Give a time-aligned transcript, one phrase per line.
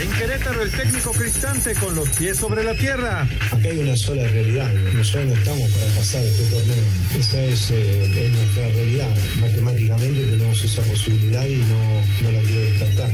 [0.00, 3.28] En Querétaro, el técnico Cristante con los pies sobre la tierra.
[3.50, 4.72] Acá hay una sola realidad.
[4.94, 6.84] Nosotros no estamos para pasar este torneo.
[7.18, 9.14] Esa es, eh, es nuestra realidad.
[9.42, 13.10] Matemáticamente tenemos esa posibilidad y no, no la quiero descartar.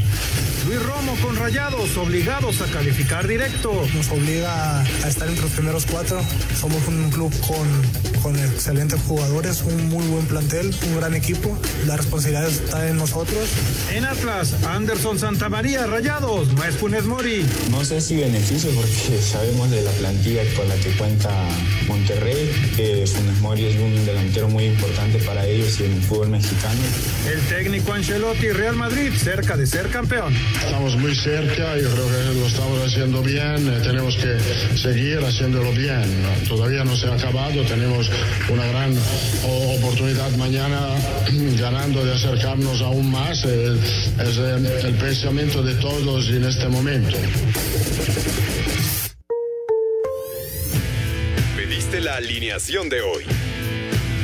[0.67, 3.85] Luis Romo con rayados, obligados a calificar directo.
[3.93, 6.23] Nos obliga a estar entre los primeros cuatro.
[6.61, 11.57] Somos un club con, con excelentes jugadores, un muy buen plantel, un gran equipo.
[11.87, 13.49] La responsabilidad está en nosotros.
[13.93, 17.47] En Atlas, Anderson Santamaría, rayados, no es Funes Mori.
[17.71, 21.31] No sé si beneficio porque sabemos de la plantilla con la que cuenta
[21.87, 26.31] Monterrey, que Funes Mori es un delantero muy importante para ellos y en el fútbol
[26.31, 26.81] mexicano.
[27.31, 30.35] El técnico Ancelotti, Real Madrid, cerca de ser campeón.
[30.65, 34.37] Estamos muy cerca, yo creo que lo estamos haciendo bien, eh, tenemos que
[34.77, 36.03] seguir haciéndolo bien.
[36.49, 38.11] Todavía no se ha acabado, tenemos
[38.49, 38.95] una gran
[39.45, 40.89] oportunidad mañana
[41.59, 43.45] ganando de acercarnos aún más.
[43.45, 43.77] Eh,
[44.21, 44.39] es
[44.85, 47.17] el pensamiento de todos en este momento.
[51.57, 53.25] Pediste la alineación de hoy.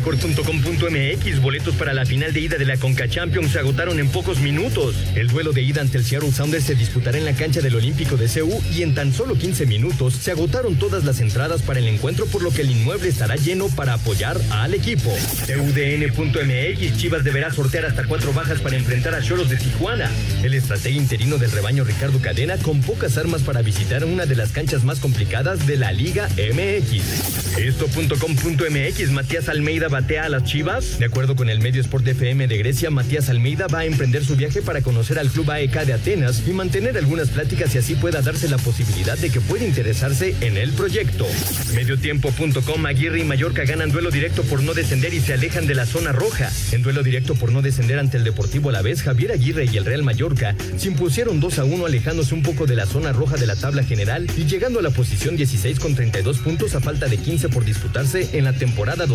[0.00, 4.40] Record.com.mx, boletos para la final de ida de la Conca Champions se agotaron en pocos
[4.40, 4.94] minutos.
[5.14, 8.16] El duelo de ida ante el Seattle Sounders se disputará en la cancha del Olímpico
[8.16, 11.86] de CEU y en tan solo 15 minutos se agotaron todas las entradas para el
[11.86, 15.10] encuentro, por lo que el inmueble estará lleno para apoyar al equipo.
[15.10, 20.10] UDN.mx, Chivas deberá sortear hasta cuatro bajas para enfrentar a Cholos de Tijuana.
[20.42, 24.52] El estratega interino del rebaño Ricardo Cadena con pocas armas para visitar una de las
[24.52, 27.58] canchas más complicadas de la Liga MX.
[27.58, 30.98] Esto.com.mx, Matías Almeida batea a las Chivas.
[30.98, 34.36] De acuerdo con el medio Sport FM de Grecia, Matías Almeida va a emprender su
[34.36, 38.22] viaje para conocer al club AEK de Atenas y mantener algunas pláticas y así pueda
[38.22, 41.26] darse la posibilidad de que pueda interesarse en el proyecto.
[41.74, 45.86] Mediotiempo.com, Aguirre y Mallorca ganan duelo directo por no descender y se alejan de la
[45.86, 46.50] zona roja.
[46.72, 49.76] En duelo directo por no descender ante el Deportivo a la vez, Javier Aguirre y
[49.76, 53.36] el Real Mallorca se impusieron 2 a 1 alejándose un poco de la zona roja
[53.36, 57.06] de la tabla general y llegando a la posición 16 con 32 puntos a falta
[57.06, 59.06] de 15 por disputarse en la temporada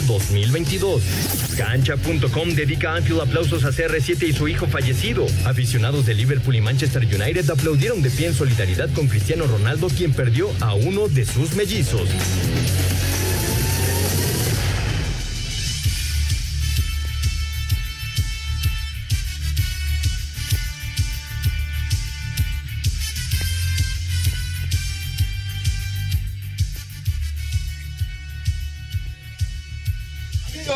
[0.00, 1.56] 2021-2022.
[1.56, 5.26] Cancha.com dedica amplios aplausos a CR7 y su hijo fallecido.
[5.44, 10.12] Aficionados de Liverpool y Manchester United aplaudieron de pie en solidaridad con Cristiano Ronaldo, quien
[10.12, 12.08] perdió a uno de sus mellizos.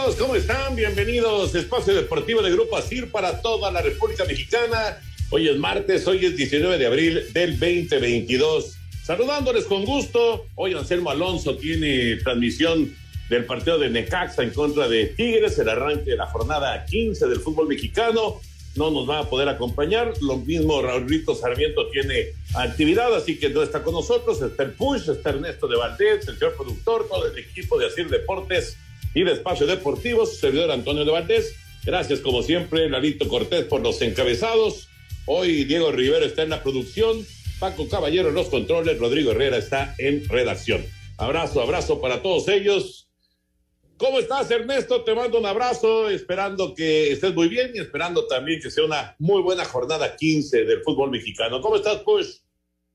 [0.08, 0.74] Amigos, ¿cómo están?
[0.74, 4.98] Bienvenidos a Espacio Deportivo de Grupo ASIR para toda la República Mexicana.
[5.28, 8.74] Hoy es martes, hoy es 19 de abril del 2022.
[9.04, 10.46] Saludándoles con gusto.
[10.54, 12.96] Hoy Anselmo Alonso tiene transmisión
[13.28, 17.40] del partido de Necaxa en contra de Tigres, el arranque de la jornada 15 del
[17.40, 18.40] fútbol mexicano.
[18.76, 20.14] No nos va a poder acompañar.
[20.22, 24.40] Lo mismo Raúlito Sarmiento tiene actividad, así que no está con nosotros.
[24.40, 28.08] Está el Push, está Ernesto de Valdés, el señor productor, todo el equipo de Asir
[28.08, 28.78] Deportes
[29.14, 31.54] y de Espacio Deportivo, su servidor Antonio de Valdés.
[31.84, 34.88] Gracias, como siempre, Larito Cortés por los encabezados.
[35.26, 37.26] Hoy Diego Rivero está en la producción,
[37.58, 40.84] Paco Caballero en los controles, Rodrigo Herrera está en redacción.
[41.18, 43.08] Abrazo, abrazo para todos ellos.
[43.98, 45.02] ¿Cómo estás, Ernesto?
[45.02, 49.16] Te mando un abrazo, esperando que estés muy bien y esperando también que sea una
[49.18, 51.60] muy buena jornada 15 del fútbol mexicano.
[51.60, 52.36] ¿Cómo estás, Push?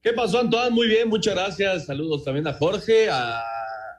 [0.01, 0.69] ¿Qué pasó, Antoine?
[0.69, 1.87] Muy bien, muchas gracias.
[1.87, 3.43] Saludos también a Jorge, a,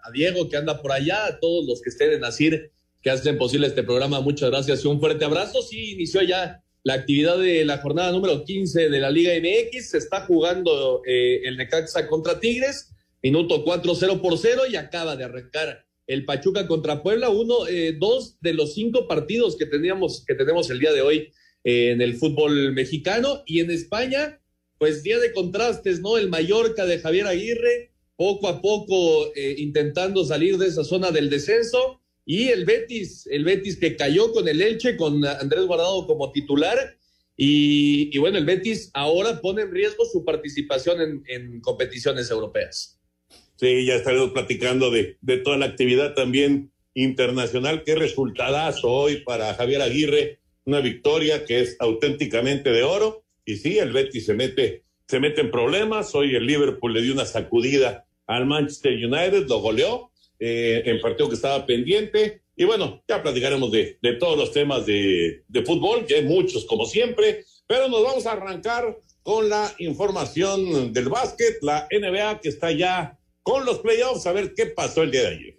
[0.05, 2.71] a Diego que anda por allá, a todos los que estén en Asir
[3.03, 4.21] que hacen posible este programa.
[4.21, 5.61] Muchas gracias y un fuerte abrazo.
[5.63, 9.91] Sí, inició ya la actividad de la jornada número 15 de la Liga MX.
[9.91, 12.93] Se está jugando eh, el Necaxa contra Tigres,
[13.23, 18.37] minuto 4-0 por 0 y acaba de arrancar el Pachuca contra Puebla, uno, eh, dos
[18.41, 21.33] de los cinco partidos que teníamos, que tenemos el día de hoy
[21.65, 24.41] eh, en el fútbol mexicano y en España,
[24.79, 26.19] pues día de contrastes, ¿no?
[26.19, 31.31] El Mallorca de Javier Aguirre, poco a poco eh, intentando salir de esa zona del
[31.31, 36.33] descenso y el Betis, el Betis que cayó con el Elche, con Andrés Guardado como
[36.33, 36.97] titular.
[37.37, 43.01] Y, bueno, el Betis ahora pone en riesgo su participación en, en competiciones europeas.
[43.57, 47.83] Sí, ya estaremos platicando de, de, toda la actividad también internacional.
[47.85, 53.25] Qué resultadazo hoy para Javier Aguirre, una victoria que es auténticamente de oro.
[53.45, 56.15] Y sí, el Betis se mete, se mete en problemas.
[56.15, 61.29] Hoy el Liverpool le dio una sacudida al Manchester United, lo goleó eh, en partido
[61.29, 62.43] que estaba pendiente.
[62.57, 66.87] Y bueno, ya platicaremos de, todos los temas de, de fútbol, que hay muchos como
[66.87, 72.71] siempre, pero nos vamos a arrancar con la información del básquet, la NBA que está
[72.71, 75.54] ya con los playoffs, a ver qué pasó el día de ayer.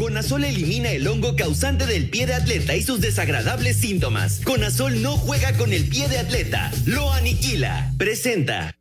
[0.00, 4.40] Conazol elimina el hongo causante del pie de atleta y sus desagradables síntomas.
[4.44, 7.92] Conazol no juega con el pie de atleta, lo aniquila.
[7.98, 8.79] Presenta.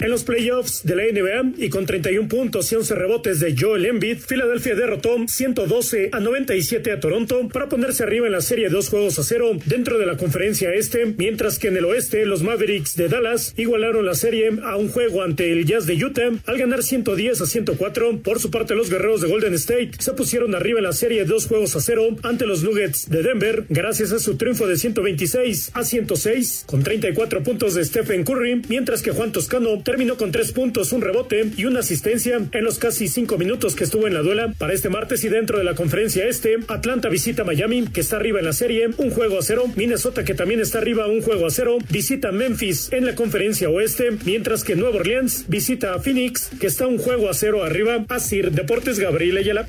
[0.00, 3.84] En los playoffs de la NBA y con 31 puntos y 11 rebotes de Joel
[3.84, 8.74] Embiid, Filadelfia derrotó 112 a 97 a Toronto para ponerse arriba en la serie de
[8.74, 12.42] dos juegos a cero dentro de la conferencia este, mientras que en el oeste los
[12.42, 16.56] Mavericks de Dallas igualaron la serie a un juego ante el Jazz de Utah al
[16.56, 18.22] ganar 110 a 104.
[18.22, 21.26] Por su parte los guerreros de Golden State se pusieron arriba en la serie de
[21.26, 25.72] dos juegos a cero ante los Nuggets de Denver gracias a su triunfo de 126
[25.74, 30.52] a 106 con 34 puntos de Stephen Curry, mientras que Juan Toscano terminó con tres
[30.52, 34.22] puntos, un rebote y una asistencia en los casi cinco minutos que estuvo en la
[34.22, 34.54] duela.
[34.56, 38.38] Para este martes y dentro de la conferencia este, Atlanta visita Miami, que está arriba
[38.38, 39.64] en la serie, un juego a cero.
[39.74, 41.78] Minnesota, que también está arriba, un juego a cero.
[41.88, 46.86] Visita Memphis en la conferencia oeste, mientras que Nueva Orleans visita a Phoenix, que está
[46.86, 48.04] un juego a cero arriba.
[48.10, 49.66] Asir Deportes Gabriel Ayala.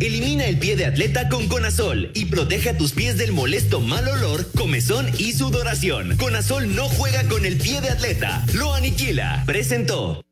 [0.00, 4.08] Elimina el pie de atleta con Conazol y protege a tus pies del molesto mal
[4.08, 6.16] olor, comezón y sudoración.
[6.16, 9.42] Conazol no juega con el pie de atleta, lo aniquila.
[9.44, 10.24] Presentó.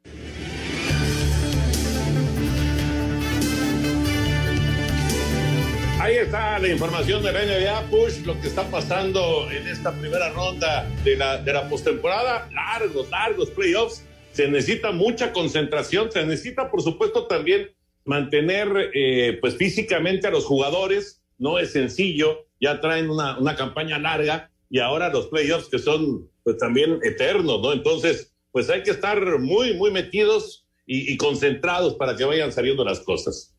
[6.00, 10.30] Ahí está la información de la NBA Push, lo que está pasando en esta primera
[10.30, 12.48] ronda de la, de la postemporada.
[12.54, 14.02] Largos, largos playoffs.
[14.32, 17.68] Se necesita mucha concentración, se necesita, por supuesto, también
[18.08, 21.22] mantener eh, pues físicamente a los jugadores.
[21.38, 26.28] No es sencillo, ya traen una, una campaña larga y ahora los playoffs que son
[26.42, 27.72] pues también eternos, ¿no?
[27.72, 33.00] Entonces, pues hay que estar muy, muy metidos y, concentrados para que vayan saliendo las
[33.00, 33.54] cosas.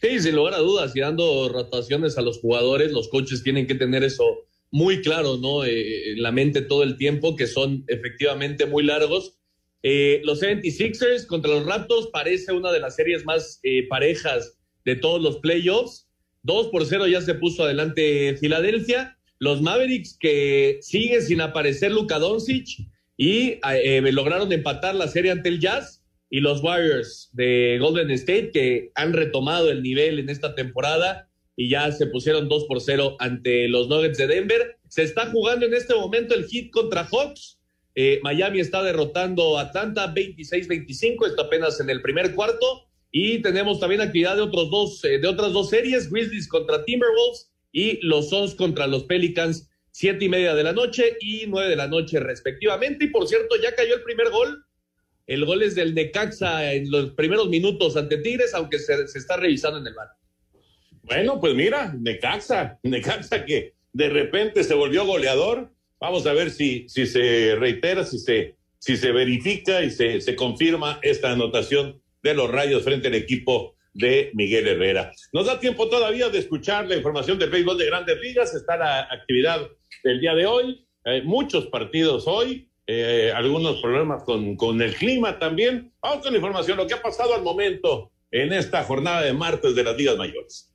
[0.00, 3.74] Sí, sin lugar a dudas, y dando rotaciones a los jugadores, los coaches tienen que
[3.74, 4.24] tener eso
[4.70, 5.64] muy claro, ¿no?
[5.64, 9.37] Eh, en la mente todo el tiempo, que son efectivamente muy largos.
[9.82, 14.96] Eh, los 76ers contra los Raptors parece una de las series más eh, parejas de
[14.96, 16.08] todos los playoffs.
[16.42, 19.16] 2 por 0 ya se puso adelante Filadelfia.
[19.38, 22.66] Los Mavericks que sigue sin aparecer Luka Doncic
[23.16, 28.50] y eh, lograron empatar la serie ante el Jazz y los Warriors de Golden State
[28.52, 33.16] que han retomado el nivel en esta temporada y ya se pusieron 2 por 0
[33.18, 34.76] ante los Nuggets de Denver.
[34.88, 37.57] Se está jugando en este momento el hit contra Hawks.
[38.00, 42.86] Eh, Miami está derrotando a Atlanta 26-25, esto apenas en el primer cuarto.
[43.10, 47.50] Y tenemos también actividad de, otros dos, eh, de otras dos series, Grizzlies contra Timberwolves
[47.72, 51.74] y los Suns contra los Pelicans, siete y media de la noche y nueve de
[51.74, 53.06] la noche respectivamente.
[53.06, 54.64] Y por cierto, ya cayó el primer gol
[55.26, 59.36] el gol es del Necaxa en los primeros minutos ante Tigres, aunque se, se está
[59.36, 60.08] revisando en el bar.
[61.02, 65.70] Bueno, pues mira, Necaxa, Necaxa que de repente se volvió goleador.
[66.00, 72.34] Vamos a ver si, se reitera, si se, verifica y se, confirma esta anotación de
[72.34, 75.12] los rayos frente al equipo de Miguel Herrera.
[75.32, 78.54] Nos da tiempo todavía de escuchar la información del béisbol de grandes ligas.
[78.54, 79.66] Está la actividad
[80.04, 80.86] del día de hoy.
[81.04, 85.92] Hay muchos partidos hoy eh, algunos problemas con, con el clima también.
[86.00, 89.74] Vamos con la información, lo que ha pasado al momento en esta jornada de martes
[89.74, 90.74] de las ligas mayores.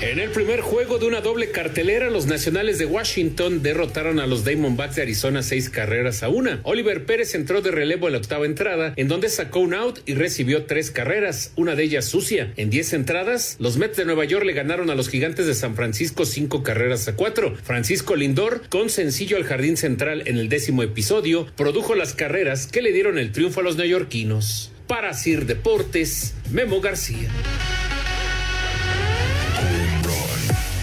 [0.00, 4.46] En el primer juego de una doble cartelera, los nacionales de Washington derrotaron a los
[4.46, 6.60] Diamondbacks de Arizona seis carreras a una.
[6.62, 10.14] Oliver Pérez entró de relevo en la octava entrada, en donde sacó un out y
[10.14, 12.50] recibió tres carreras, una de ellas sucia.
[12.56, 15.76] En diez entradas, los Mets de Nueva York le ganaron a los Gigantes de San
[15.76, 17.54] Francisco cinco carreras a cuatro.
[17.62, 22.80] Francisco Lindor, con sencillo al jardín central en el décimo episodio, produjo las carreras que
[22.80, 24.72] le dieron el triunfo a los neoyorquinos.
[24.86, 27.28] Para Sir Deportes, Memo García.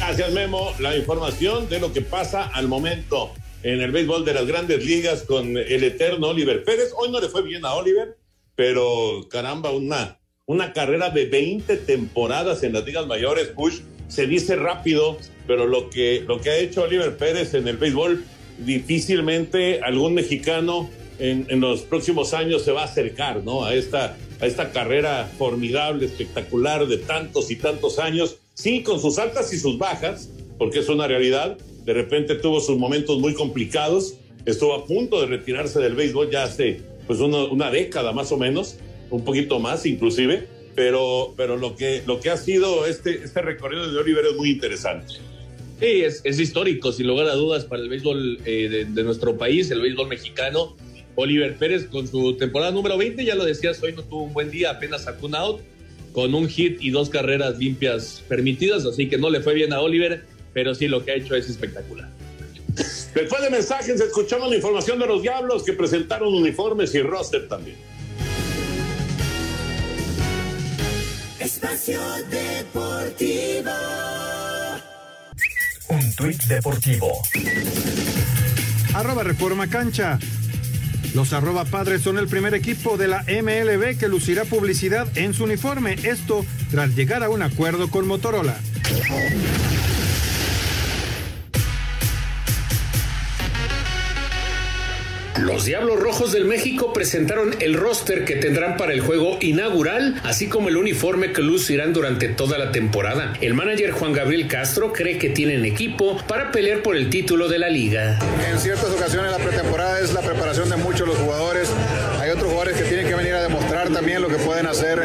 [0.08, 0.74] Gracias, Memo.
[0.80, 5.24] La información de lo que pasa al momento en el béisbol de las grandes ligas
[5.24, 6.94] con el eterno Oliver Pérez.
[6.96, 8.16] Hoy no le fue bien a Oliver,
[8.56, 13.54] pero caramba, una, una carrera de 20 temporadas en las ligas mayores.
[13.54, 17.76] Bush se dice rápido, pero lo que, lo que ha hecho Oliver Pérez en el
[17.76, 18.24] béisbol,
[18.60, 23.66] difícilmente algún mexicano en, en los próximos años se va a acercar ¿no?
[23.66, 29.20] a, esta, a esta carrera formidable, espectacular de tantos y tantos años sí, con sus
[29.20, 31.58] altas y sus bajas, porque es una realidad.
[31.86, 36.44] De repente tuvo sus momentos muy complicados, estuvo a punto de retirarse del béisbol ya
[36.44, 38.78] hace pues una, década más o menos,
[39.12, 43.90] un poquito más inclusive, pero, pero lo, que, lo que ha sido este, este recorrido
[43.90, 45.14] de Oliver es muy interesante.
[45.80, 49.38] Sí, es, es histórico, sin lugar a dudas, para el béisbol eh, de, de, nuestro
[49.38, 50.76] país, el béisbol mexicano.
[51.16, 54.52] Oliver Pérez con su temporada número 20, ya lo decías, hoy no tuvo un buen
[54.52, 55.62] día, apenas sacó un out,
[56.14, 59.82] con un hit y dos carreras limpias permitidas, así que no le fue bien a
[59.82, 62.10] Oliver, pero sí lo que ha hecho es espectacular.
[63.14, 67.78] Después de mensajes, escuchamos la información de los Diablos que presentaron uniformes y roster también.
[71.40, 72.00] Espacio
[72.30, 73.72] Deportivo.
[75.90, 77.22] Un tuit deportivo.
[78.94, 80.20] Arroba Reforma Cancha.
[81.18, 85.46] Los arroba padres son el primer equipo de la MLB que lucirá publicidad en su
[85.46, 85.94] uniforme.
[86.04, 88.56] Esto tras llegar a un acuerdo con Motorola.
[95.40, 100.48] Los Diablos Rojos del México presentaron el roster que tendrán para el juego inaugural, así
[100.48, 103.34] como el uniforme que lucirán durante toda la temporada.
[103.40, 107.60] El manager Juan Gabriel Castro cree que tienen equipo para pelear por el título de
[107.60, 108.18] la liga.
[108.52, 111.70] En ciertas ocasiones la pretemporada es la preparación de muchos los jugadores.
[112.20, 115.04] Hay otros jugadores que tienen que venir a demostrar también lo que pueden hacer.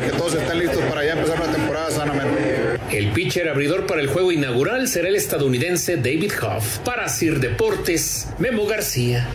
[0.00, 2.78] De que todos estén listos para ya empezar la temporada sanamente.
[2.92, 6.78] El pitcher abridor para el juego inaugural será el estadounidense David Hoff.
[6.78, 9.28] Para Sir Deportes, Memo García.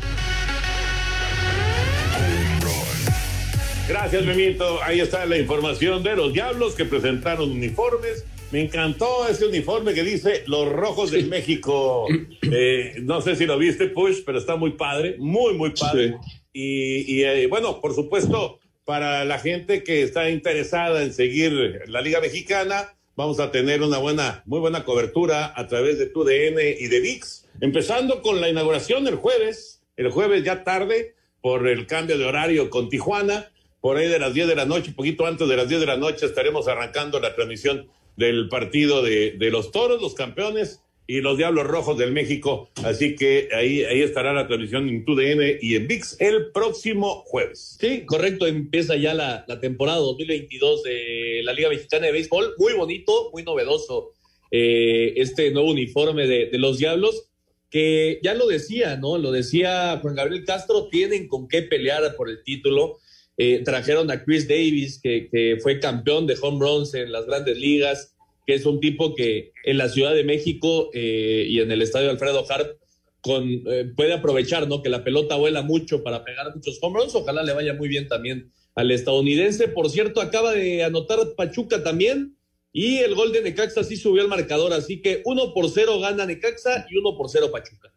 [3.87, 4.81] Gracias, Memito.
[4.83, 8.25] Ahí está la información de los Diablos que presentaron uniformes.
[8.51, 12.07] Me encantó ese uniforme que dice Los Rojos de México.
[12.55, 16.17] Eh, no sé si lo viste, Push, pero está muy padre, muy, muy padre.
[16.23, 16.39] Sí.
[16.53, 22.01] Y, y eh, bueno, por supuesto, para la gente que está interesada en seguir la
[22.01, 26.87] Liga Mexicana, vamos a tener una buena, muy buena cobertura a través de TUDN y
[26.87, 27.45] de VIX.
[27.61, 32.69] Empezando con la inauguración el jueves, el jueves ya tarde, por el cambio de horario
[32.69, 35.81] con Tijuana, por ahí de las 10 de la noche, poquito antes de las 10
[35.81, 40.81] de la noche, estaremos arrancando la transmisión del partido de, de los toros, los campeones
[41.13, 42.71] y los Diablos Rojos del México.
[42.83, 47.77] Así que ahí, ahí estará la transmisión en TUDN y en VIX el próximo jueves.
[47.79, 48.47] Sí, correcto.
[48.47, 52.55] Empieza ya la, la temporada 2022 de la Liga Mexicana de Béisbol.
[52.57, 54.13] Muy bonito, muy novedoso
[54.49, 57.29] eh, este nuevo uniforme de, de, los Diablos.
[57.69, 59.19] Que ya lo decía, ¿no?
[59.19, 62.97] Lo decía Juan Gabriel Castro, tienen con qué pelear por el título.
[63.37, 67.55] Eh, trajeron a Chris Davis, que, que fue campeón de home runs en las grandes
[67.59, 68.12] ligas
[68.45, 72.09] que es un tipo que en la Ciudad de México eh, y en el estadio
[72.09, 72.77] Alfredo Hart
[73.25, 74.81] eh, puede aprovechar, ¿no?
[74.81, 77.15] Que la pelota vuela mucho para pegar muchos home runs.
[77.15, 79.69] Ojalá le vaya muy bien también al estadounidense.
[79.69, 82.35] Por cierto, acaba de anotar Pachuca también
[82.73, 84.73] y el gol de Necaxa sí subió el marcador.
[84.73, 87.93] Así que uno por cero gana Necaxa y uno por cero Pachuca.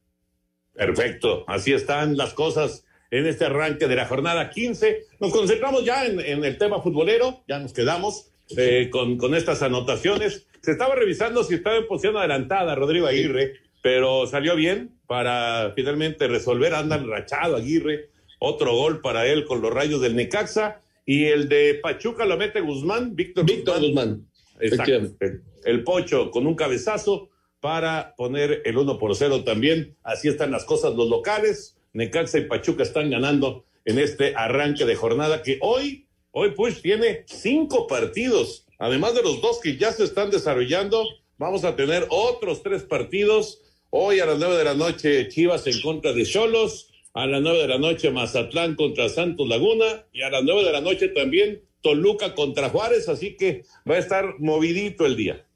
[0.72, 1.44] Perfecto.
[1.48, 5.06] Así están las cosas en este arranque de la jornada 15.
[5.18, 7.42] Nos concentramos ya en el tema futbolero.
[7.48, 10.46] Ya nos quedamos eh, con, con, estas anotaciones.
[10.60, 16.28] Se estaba revisando si estaba en posición adelantada Rodrigo Aguirre, pero salió bien para finalmente
[16.28, 16.74] resolver.
[16.74, 18.10] Anda rachado Aguirre.
[18.38, 20.80] Otro gol para él con los rayos del Necaxa.
[21.04, 24.26] Y el de Pachuca lo mete Guzmán, Víctor, Víctor Guzmán.
[24.60, 25.16] Guzmán.
[25.20, 29.96] El, el, Pocho con un cabezazo para poner el 1 por 0 también.
[30.02, 31.76] Así están las cosas los locales.
[31.92, 36.05] Necaxa y Pachuca están ganando en este arranque de jornada que hoy
[36.38, 41.02] Hoy Push tiene cinco partidos, además de los dos que ya se están desarrollando.
[41.38, 43.62] Vamos a tener otros tres partidos.
[43.88, 47.60] Hoy a las nueve de la noche Chivas en contra de Cholos, a las nueve
[47.60, 51.62] de la noche Mazatlán contra Santos Laguna y a las nueve de la noche también
[51.80, 55.46] Toluca contra Juárez, así que va a estar movidito el día.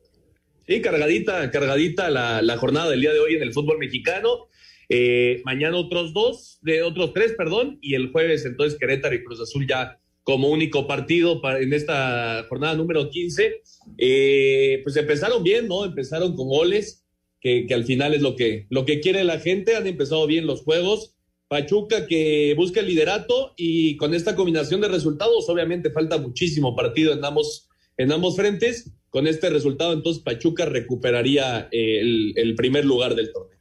[0.67, 4.49] Sí, cargadita, cargadita la, jornada del día de hoy en el fútbol mexicano.
[4.89, 9.43] Eh, mañana otros dos, de otros tres, perdón, y el jueves entonces Querétaro y Cruz
[9.43, 10.00] Azul ya
[10.31, 13.63] como único partido en esta jornada número 15.
[13.99, 15.85] Eh, pues empezaron bien, ¿no?
[15.85, 17.05] Empezaron con goles,
[17.41, 19.75] que, al final es lo que, lo que quiere la gente.
[19.75, 21.17] Han empezado bien los juegos.
[21.49, 27.13] Pachuca que busca el liderato y con esta combinación de resultados, obviamente falta muchísimo partido
[27.13, 28.93] en ambos, en ambos frentes.
[29.09, 33.59] Con este resultado, entonces Pachuca recuperaría el, el primer lugar del torneo.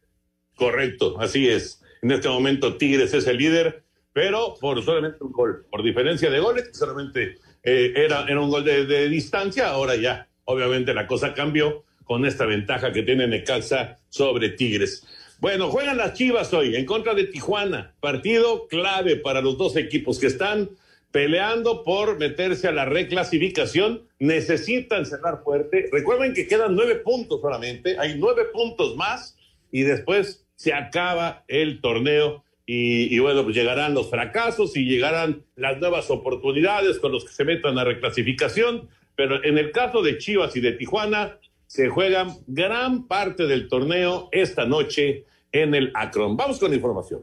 [0.54, 1.82] Correcto, así es.
[2.04, 6.39] En este momento Tigres es el líder pero por solamente un gol, por diferencia de
[6.39, 11.84] goles, solamente eh, era, era un gol de, distancia, ahora ya, obviamente la cosa cambió
[12.04, 15.06] con esta ventaja que tiene Necaxa sobre Tigres.
[15.39, 20.20] Bueno, juegan las Chivas hoy en contra de Tijuana, partido clave para los dos equipos
[20.20, 20.70] que están
[21.12, 25.89] peleando por meterse a la reclasificación, necesitan cerrar fuerte.
[25.92, 29.38] Recuerden que quedan nueve puntos solamente, hay nueve puntos más
[29.72, 35.80] y después se acaba el torneo y, bueno, pues llegarán los fracasos y llegarán las
[35.80, 40.56] nuevas oportunidades con los que se metan a reclasificación, pero en el caso de Chivas
[40.56, 46.38] y de Tijuana, se juegan gran parte del torneo esta noche en el Akron.
[46.38, 47.22] Vamos con información.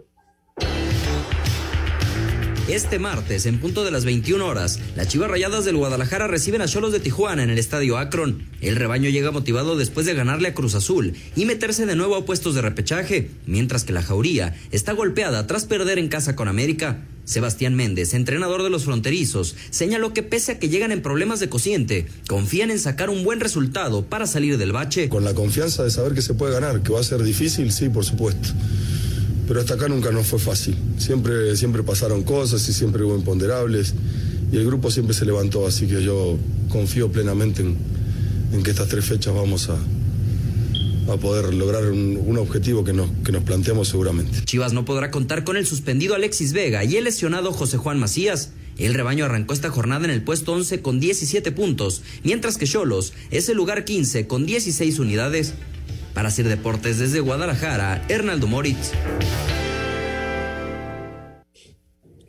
[2.68, 6.66] Este martes, en punto de las 21 horas, las Chivas Rayadas del Guadalajara reciben a
[6.66, 8.44] Cholos de Tijuana en el estadio Akron.
[8.60, 12.24] El rebaño llega motivado después de ganarle a Cruz Azul y meterse de nuevo a
[12.24, 17.04] puestos de repechaje, mientras que la Jauría está golpeada tras perder en casa con América.
[17.24, 21.48] Sebastián Méndez, entrenador de los fronterizos, señaló que pese a que llegan en problemas de
[21.48, 25.08] cociente, confían en sacar un buen resultado para salir del bache.
[25.08, 27.88] Con la confianza de saber que se puede ganar, que va a ser difícil, sí,
[27.88, 28.48] por supuesto
[29.46, 30.76] pero hasta acá nunca nos fue fácil.
[30.98, 33.94] Siempre, siempre pasaron cosas y siempre hubo imponderables
[34.52, 36.38] y el grupo siempre se levantó, así que yo
[36.68, 39.76] confío plenamente en, que estas tres fechas vamos a,
[41.12, 44.44] a poder lograr un, objetivo que nos, que nos planteamos seguramente.
[44.44, 48.50] Chivas no podrá contar con el suspendido Alexis Vega y el lesionado José Juan Macías.
[48.78, 53.14] El rebaño arrancó esta jornada en el puesto 11 con 17 puntos, mientras que Cholos
[53.30, 55.54] es el lugar 15 con 16 unidades.
[56.16, 58.92] Para hacer deportes desde Guadalajara, Hernaldo Moritz.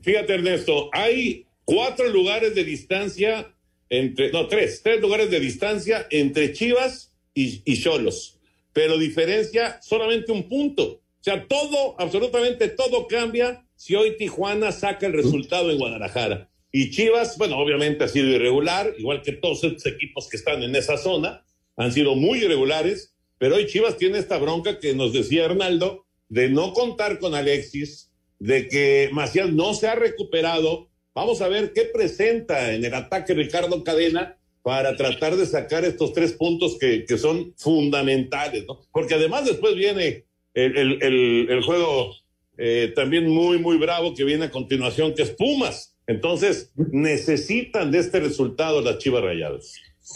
[0.01, 3.56] Fíjate, Ernesto, hay cuatro lugares de distancia
[3.89, 8.41] entre, no, tres, tres lugares de distancia entre Chivas y Cholos,
[8.74, 10.84] pero diferencia solamente un punto.
[10.84, 16.50] O sea, todo, absolutamente todo cambia si hoy Tijuana saca el resultado en Guadalajara.
[16.74, 20.75] Y Chivas, bueno, obviamente ha sido irregular, igual que todos estos equipos que están en
[20.75, 21.46] esa zona,
[21.77, 26.50] han sido muy irregulares, pero hoy Chivas tiene esta bronca que nos decía Hernaldo, de
[26.50, 30.89] no contar con Alexis, de que Macías no se ha recuperado.
[31.13, 36.13] Vamos a ver qué presenta en el ataque Ricardo Cadena para tratar de sacar estos
[36.13, 38.82] tres puntos que, son fundamentales, ¿no?
[38.91, 42.14] Porque además después viene el, juego
[42.57, 45.96] eh, también muy, muy bravo que viene a continuación, que es Pumas.
[46.05, 49.74] Entonces, necesitan de este resultado las Chivas Rayadas.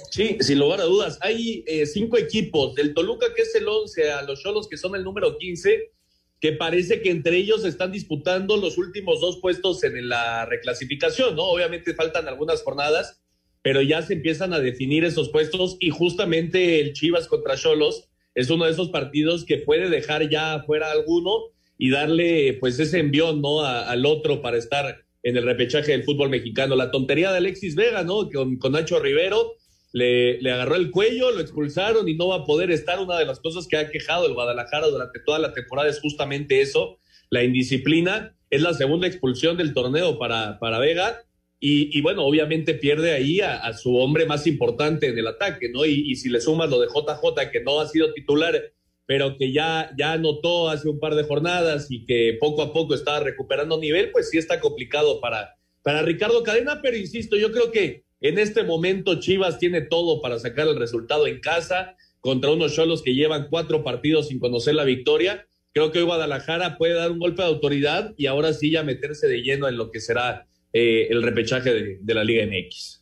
[0.10, 1.18] Sí, sin lugar a dudas.
[1.22, 4.96] Hay eh, cinco equipos, del Toluca que es el 11, a los Cholos que son
[4.96, 5.92] el número 15,
[6.40, 11.44] que parece que entre ellos están disputando los últimos dos puestos en la reclasificación, ¿no?
[11.44, 13.22] Obviamente faltan algunas jornadas,
[13.62, 18.50] pero ya se empiezan a definir esos puestos y justamente el Chivas contra Cholos es
[18.50, 23.42] uno de esos partidos que puede dejar ya fuera alguno y darle pues ese envión,
[23.42, 23.60] ¿no?
[23.62, 26.78] al otro para estar en el repechaje del fútbol mexicano.
[26.78, 28.30] La tontería de Alexis Vega, ¿no?
[28.30, 29.58] Con, con Nacho Rivero
[29.94, 33.00] le, agarró el cuello, lo expulsaron y no va a poder estar.
[33.00, 36.62] Una de las cosas que ha quejado el Guadalajara durante toda la temporada es justamente
[36.62, 37.00] eso,
[37.30, 38.36] la indisciplina.
[38.50, 41.24] Es la segunda expulsión del torneo para, para Vega.
[41.60, 45.86] Y, y bueno, obviamente pierde ahí a, su hombre más importante en el ataque, ¿no?
[45.86, 48.60] Y, y, si le sumas lo de JJ, que no ha sido titular,
[49.06, 52.96] pero que ya, ya anotó hace un par de jornadas y que poco a poco
[52.96, 57.72] está recuperando nivel, pues sí está complicado para, para Ricardo Cadena, pero insisto, yo creo
[57.72, 62.76] que en este momento Chivas tiene todo para sacar el resultado en casa contra unos
[62.76, 65.48] cholos que llevan cuatro partidos sin conocer la victoria.
[65.74, 69.28] Creo que hoy Guadalajara puede dar un golpe de autoridad y ahora sí ya meterse
[69.28, 73.02] de lleno en lo que será eh, el repechaje de, la Liga MX.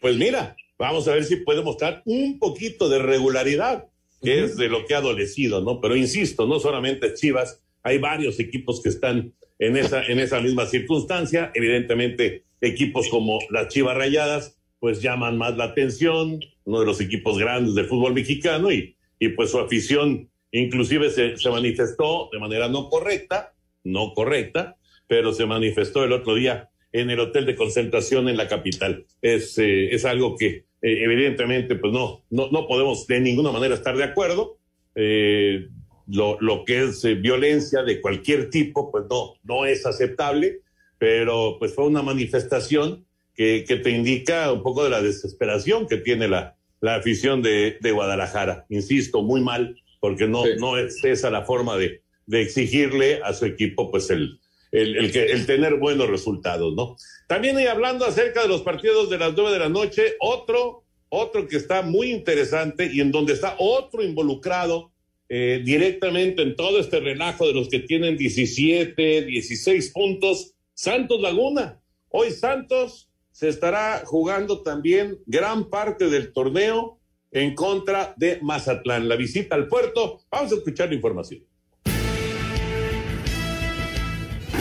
[0.00, 3.84] Pues mira, vamos a ver si puede mostrar un poquito de regularidad,
[4.22, 5.80] que es de lo que ha adolecido, ¿no?
[5.80, 10.64] Pero insisto, no solamente Chivas, hay varios equipos que están en esa, en esa misma
[10.66, 11.50] circunstancia.
[11.54, 17.38] Evidentemente, equipos como las Chivas Rayadas, pues llaman más la atención, uno de los equipos
[17.38, 22.68] grandes del fútbol mexicano y, y pues su afición inclusive se, se, manifestó de manera
[22.68, 28.28] no correcta, no correcta, pero se manifestó el otro día en el hotel de concentración
[28.28, 29.06] en la capital.
[29.20, 33.74] Es, eh, es algo que eh, evidentemente pues no, no, no podemos de ninguna manera
[33.74, 34.58] estar de acuerdo.
[34.94, 35.68] Eh,
[36.08, 40.60] lo, lo, que es violencia de cualquier tipo, pues no, no es aceptable
[40.98, 45.98] pero pues fue una manifestación que, que te indica un poco de la desesperación que
[45.98, 48.66] tiene la, la afición de, de, Guadalajara.
[48.68, 53.46] Insisto, muy mal, porque no, no es esa la forma de, de exigirle a su
[53.46, 54.40] equipo pues el,
[54.72, 56.96] el, el, que, el tener buenos resultados, ¿no?
[57.26, 61.46] También y hablando acerca de los partidos de las nueve de la noche, otro, otro
[61.46, 64.92] que está muy interesante y en donde está otro involucrado
[65.28, 71.80] eh, directamente en todo este relajo de los que tienen 17, 16 puntos, Santos Laguna.
[72.10, 79.08] Hoy Santos se estará jugando también gran parte del torneo en contra de Mazatlán.
[79.08, 80.20] La visita al puerto.
[80.30, 81.42] Vamos a escuchar la información.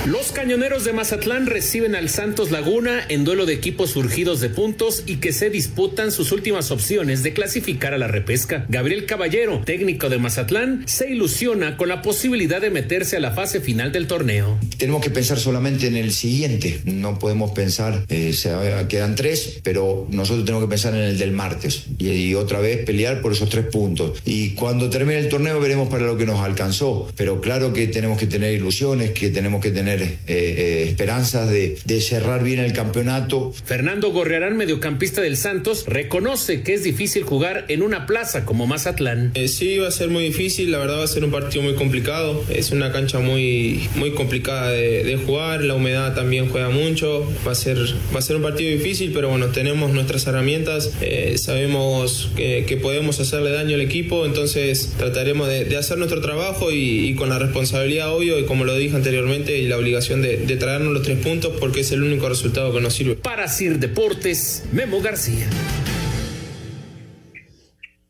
[0.05, 5.01] Los cañoneros de Mazatlán reciben al Santos Laguna en duelo de equipos surgidos de puntos
[5.07, 8.67] y que se disputan sus últimas opciones de clasificar a la repesca.
[8.69, 13.61] Gabriel Caballero, técnico de Mazatlán, se ilusiona con la posibilidad de meterse a la fase
[13.61, 14.59] final del torneo.
[14.77, 16.81] Tenemos que pensar solamente en el siguiente.
[16.85, 18.51] No podemos pensar, eh, se,
[18.87, 22.85] quedan tres, pero nosotros tenemos que pensar en el del martes y, y otra vez
[22.85, 24.21] pelear por esos tres puntos.
[24.23, 27.11] Y cuando termine el torneo veremos para lo que nos alcanzó.
[27.15, 31.77] Pero claro que tenemos que tener ilusiones, que tenemos que tener eh, eh, esperanzas de,
[31.85, 33.53] de, cerrar bien el campeonato.
[33.65, 39.31] Fernando Gorriarán, mediocampista del Santos, reconoce que es difícil jugar en una plaza como Mazatlán.
[39.35, 41.75] Eh, sí, va a ser muy difícil, la verdad va a ser un partido muy
[41.75, 42.43] complicado.
[42.49, 47.27] Es una cancha muy, muy complicada de, de jugar, la humedad también juega mucho.
[47.47, 47.77] Va a, ser,
[48.13, 52.77] va a ser un partido difícil, pero bueno, tenemos nuestras herramientas, eh, sabemos que, que,
[52.77, 57.29] podemos hacerle daño al equipo, entonces trataremos de, de hacer nuestro trabajo y, y, con
[57.29, 61.03] la responsabilidad, obvio, y como lo dije anteriormente, y la obligación de, de, traernos los
[61.03, 63.15] tres puntos porque es el único resultado que nos sirve.
[63.15, 65.47] Para Sir Deportes, Memo García.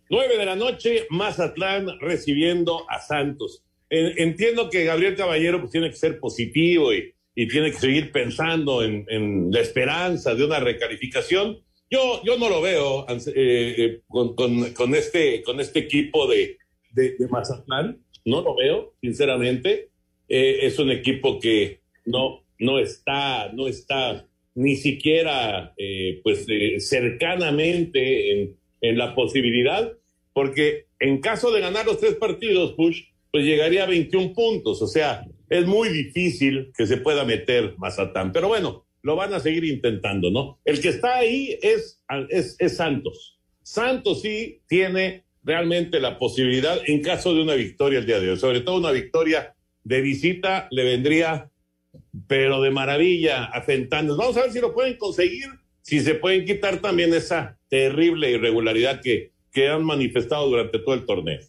[0.09, 3.63] 9 de la noche, Mazatlán recibiendo a Santos.
[3.89, 8.81] Entiendo que Gabriel Caballero pues, tiene que ser positivo y, y tiene que seguir pensando
[8.81, 11.59] en, en, la esperanza de una recalificación.
[11.89, 16.57] Yo, yo no lo veo eh, eh, con, con, con, este, con este equipo de,
[16.91, 19.89] de, de Mazatlán, no lo veo, sinceramente.
[20.27, 26.79] Eh, es un equipo que no, no está, no está ni siquiera eh, pues eh,
[26.79, 29.91] cercanamente en, en, la posibilidad,
[30.33, 34.87] porque en caso de ganar los tres partidos, Push, pues llegaría a 21 puntos, o
[34.87, 39.65] sea, es muy difícil que se pueda meter Mazatán, pero bueno, lo van a seguir
[39.65, 40.59] intentando, ¿no?
[40.65, 43.39] El que está ahí es, es, es Santos.
[43.61, 48.37] Santos sí tiene realmente la posibilidad en caso de una victoria el día de hoy,
[48.37, 49.54] sobre todo una victoria
[49.85, 51.49] de visita le vendría,
[52.27, 54.17] pero de maravilla a Fentanes.
[54.17, 55.45] Vamos a ver si lo pueden conseguir,
[55.81, 61.05] si se pueden quitar también esa terrible irregularidad que, que han manifestado durante todo el
[61.05, 61.39] torneo.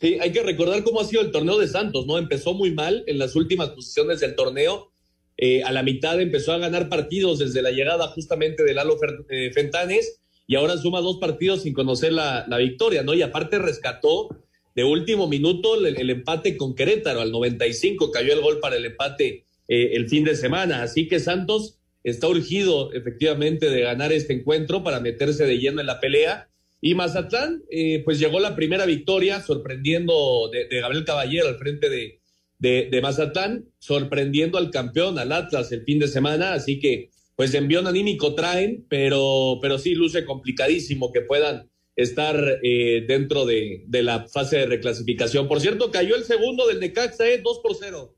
[0.00, 2.18] Sí, hay que recordar cómo ha sido el torneo de Santos, ¿no?
[2.18, 4.90] Empezó muy mal en las últimas posiciones del torneo.
[5.36, 8.96] Eh, a la mitad empezó a ganar partidos desde la llegada justamente de Lalo
[9.28, 13.12] eh, Fentanes y ahora suma dos partidos sin conocer la, la victoria, ¿no?
[13.12, 14.28] Y aparte rescató
[14.76, 19.44] de último minuto el, empate con Querétaro, al 95 cayó el gol para el empate
[19.68, 20.82] eh, el fin de semana.
[20.82, 25.86] Así que Santos está urgido efectivamente de ganar este encuentro para meterse de lleno en
[25.86, 26.50] la pelea.
[26.82, 32.20] Y Mazatlán, eh, pues llegó la primera victoria sorprendiendo de, Gabriel Caballero al frente de,
[32.58, 36.52] de, de, Mazatlán, sorprendiendo al campeón, al Atlas, el fin de semana.
[36.52, 43.04] Así que, pues envión anímico traen, pero, pero sí luce complicadísimo que puedan estar eh,
[43.08, 45.48] dentro de, de, la fase de reclasificación.
[45.48, 47.40] Por cierto, cayó el segundo del Necaxa, ¿eh?
[47.42, 48.14] 2 por 0.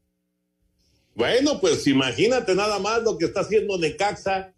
[1.15, 4.53] Bueno, pues imagínate nada más lo que está haciendo Necaxa.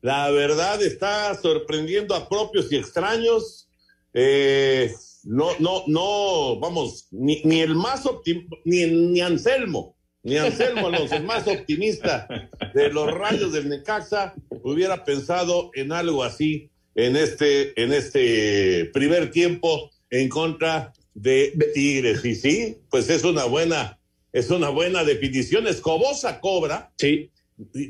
[0.00, 3.68] La verdad está sorprendiendo a propios y extraños.
[4.14, 4.92] Eh,
[5.24, 11.14] no, no, no, vamos, ni, ni el más optimista, ni, ni Anselmo, ni Anselmo Alonso,
[11.14, 12.26] el más optimista
[12.74, 19.30] de los rayos del Necaxa, hubiera pensado en algo así en este, en este primer
[19.30, 22.24] tiempo en contra de Tigres.
[22.24, 23.98] Y sí, pues es una buena,
[24.32, 25.66] es una buena definición.
[25.66, 26.92] Escobosa cobra.
[26.98, 27.30] Sí.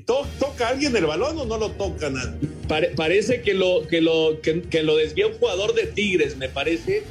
[0.05, 2.49] To ¿Toca alguien el balón o no lo toca nadie?
[2.67, 6.49] Pare parece que lo, que, lo, que, que, lo desvía un jugador de Tigres, me
[6.49, 7.05] parece.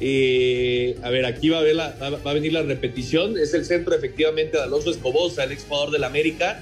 [0.00, 3.38] Eh, a ver, aquí va a, ver la, va, va a venir la repetición.
[3.38, 6.60] Es el centro, efectivamente, de Alonso Escobosa, el ex jugador del América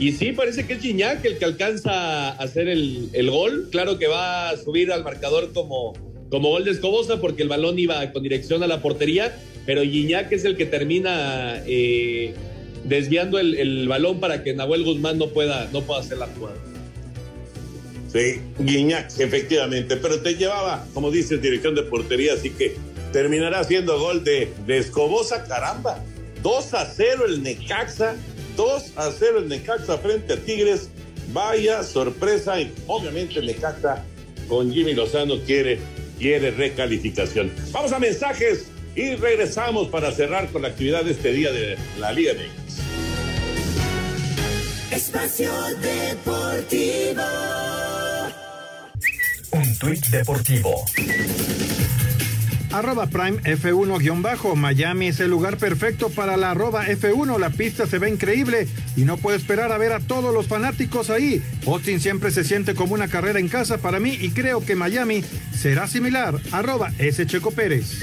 [0.00, 3.68] y sí, parece que es Gignac el que alcanza a hacer el, el, gol.
[3.70, 5.92] Claro que va a subir al marcador como,
[6.30, 9.36] como gol de Escobosa porque el balón iba con dirección a la portería,
[9.66, 12.34] pero Gignac es el que termina eh,
[12.84, 16.56] desviando el, el, balón para que Nahuel Guzmán no pueda, no pueda hacer la jugada.
[18.12, 22.74] Sí, Guiñac, efectivamente, pero te llevaba, como dices, dirección de portería, así que
[23.12, 26.02] terminará siendo gol de, de Escobosa, caramba.
[26.42, 28.16] 2 a 0 el Necaxa
[28.56, 30.88] 2 a 0 el Necaxa frente a Tigres.
[31.32, 32.60] Vaya sorpresa.
[32.60, 34.04] Y obviamente el Necaxa
[34.48, 35.78] con Jimmy Lozano quiere,
[36.18, 37.52] quiere recalificación.
[37.72, 42.12] Vamos a mensajes y regresamos para cerrar con la actividad de este día de la
[42.12, 42.80] Liga MX.
[44.92, 47.22] Espacio Deportivo.
[49.52, 50.84] Un tuit deportivo.
[52.72, 54.56] Arroba Prime F1-bajo.
[54.56, 57.38] Miami es el lugar perfecto para la arroba F1.
[57.38, 61.10] La pista se ve increíble y no puedo esperar a ver a todos los fanáticos
[61.10, 61.42] ahí.
[61.66, 65.24] Austin siempre se siente como una carrera en casa para mí y creo que Miami
[65.56, 66.40] será similar.
[66.52, 67.26] Arroba S.
[67.26, 68.00] Checo Pérez.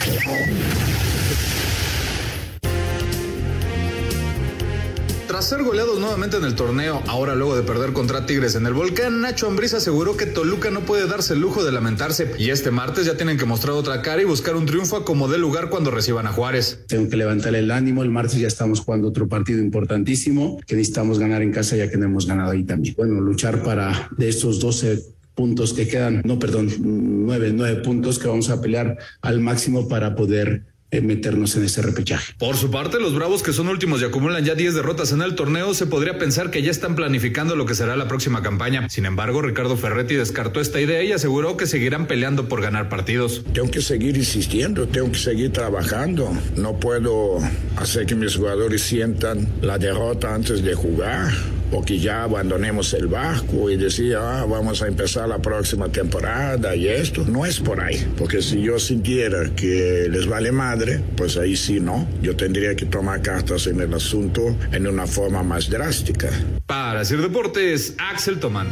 [5.38, 8.74] Tras ser goleados nuevamente en el torneo, ahora luego de perder contra Tigres en el
[8.74, 12.72] Volcán, Nacho Ambriz aseguró que Toluca no puede darse el lujo de lamentarse y este
[12.72, 15.92] martes ya tienen que mostrar otra cara y buscar un triunfo como dé lugar cuando
[15.92, 16.86] reciban a Juárez.
[16.88, 21.20] Tengo que levantar el ánimo, el martes ya estamos jugando otro partido importantísimo que necesitamos
[21.20, 22.96] ganar en casa ya que no hemos ganado ahí también.
[22.98, 25.04] Bueno, luchar para de estos 12
[25.36, 30.16] puntos que quedan, no, perdón, nueve, nueve puntos que vamos a pelear al máximo para
[30.16, 32.34] poder meternos en ese repechaje.
[32.38, 35.36] Por su parte, los Bravos, que son últimos y acumulan ya 10 derrotas en el
[35.36, 38.90] torneo, se podría pensar que ya están planificando lo que será la próxima campaña.
[38.90, 43.44] Sin embargo, Ricardo Ferretti descartó esta idea y aseguró que seguirán peleando por ganar partidos.
[43.54, 46.32] Tengo que seguir insistiendo, tengo que seguir trabajando.
[46.56, 47.38] No puedo
[47.76, 53.08] hacer que mis jugadores sientan la derrota antes de jugar o que ya abandonemos el
[53.08, 57.26] barco y decir, ah, vamos a empezar la próxima temporada y esto.
[57.26, 61.80] No es por ahí, porque si yo sintiera que les vale madre, pues ahí sí
[61.80, 62.08] no.
[62.22, 66.30] Yo tendría que tomar cartas en el asunto en una forma más drástica.
[66.66, 68.68] Para hacer deportes, Axel Tomán.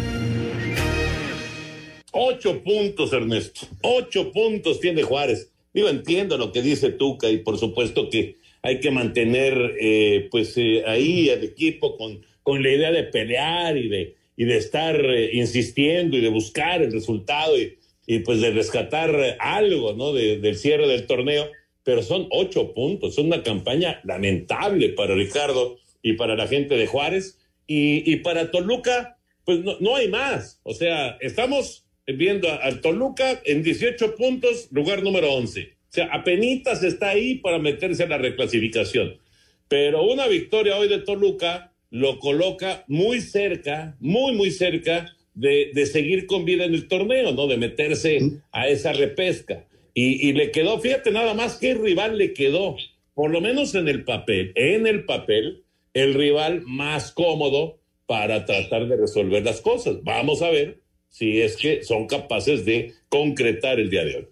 [2.12, 3.67] Ocho puntos, Ernesto.
[3.81, 5.51] Ocho puntos tiene Juárez.
[5.73, 10.53] Digo, entiendo lo que dice Tuca y por supuesto que hay que mantener eh, pues
[10.58, 15.03] eh, ahí el equipo con con la idea de pelear y de, y de estar
[15.03, 20.13] eh, insistiendo y de buscar el resultado y, pues de rescatar algo, ¿no?
[20.13, 21.49] del cierre del torneo,
[21.84, 26.86] pero son ocho puntos, es una campaña lamentable para Ricardo y para la gente de
[26.86, 27.39] Juárez.
[27.65, 33.41] Y, y para Toluca, pues no, no, hay más, o sea, estamos viendo al Toluca
[33.43, 38.19] en 18 puntos, lugar número 11, o sea, apenas está ahí para meterse a la
[38.19, 39.17] reclasificación,
[39.67, 45.86] pero una victoria hoy de Toluca lo coloca muy cerca, muy, muy cerca de, de,
[45.86, 47.47] seguir con vida en el torneo, ¿no?
[47.47, 48.19] De meterse
[48.51, 49.65] a esa repesca.
[49.93, 52.75] Y, y, le quedó, fíjate nada más qué rival le quedó,
[53.13, 58.89] por lo menos en el papel, en el papel, el rival más cómodo para tratar
[58.89, 60.03] de resolver las cosas.
[60.03, 64.27] Vamos a ver si es que son capaces de concretar el día de hoy.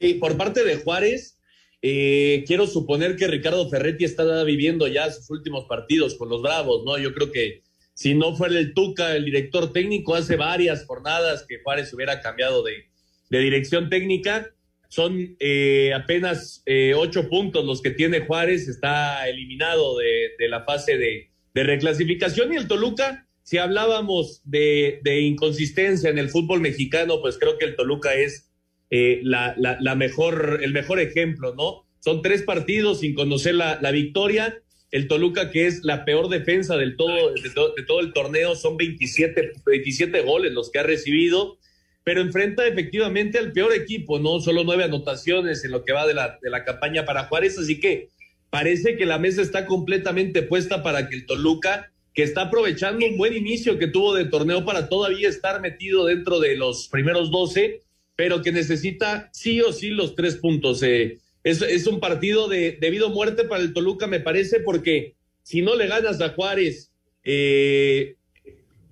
[0.00, 1.38] Sí, por parte de Juárez,
[1.84, 6.84] eh, quiero suponer que Ricardo Ferretti está viviendo ya sus últimos partidos con los Bravos,
[6.84, 6.96] ¿no?
[6.96, 11.60] Yo creo que si no fuera el Tuca, el director técnico, hace varias jornadas que
[11.60, 12.86] Juárez hubiera cambiado de,
[13.30, 14.54] de dirección técnica.
[14.88, 20.64] Son eh, apenas eh, ocho puntos los que tiene Juárez, está eliminado de, de la
[20.64, 26.60] fase de, de, reclasificación y el Toluca, si hablábamos de, de, inconsistencia en el fútbol
[26.60, 28.51] mexicano, pues creo que el Toluca es
[28.94, 31.86] eh, la, la, la, mejor, el mejor ejemplo, ¿no?
[32.00, 34.58] Son tres partidos sin conocer la, la, victoria.
[34.90, 38.54] El Toluca, que es la peor defensa del todo, de, todo, de todo el torneo,
[38.54, 41.56] son 27, 27 goles los que ha recibido,
[42.04, 44.40] pero enfrenta efectivamente al peor equipo, ¿no?
[44.40, 47.80] Solo nueve anotaciones en lo que va de la, de la campaña para Juárez, así
[47.80, 48.10] que
[48.50, 53.16] parece que la mesa está completamente puesta para que el Toluca, que está aprovechando un
[53.16, 57.80] buen inicio que tuvo de torneo para todavía estar metido dentro de los primeros 12,
[58.22, 60.80] pero que necesita sí o sí los tres puntos.
[60.84, 65.60] Eh, es, es, un partido de debido muerte para el Toluca, me parece, porque si
[65.60, 66.92] no le ganas a Juárez,
[67.24, 68.14] eh,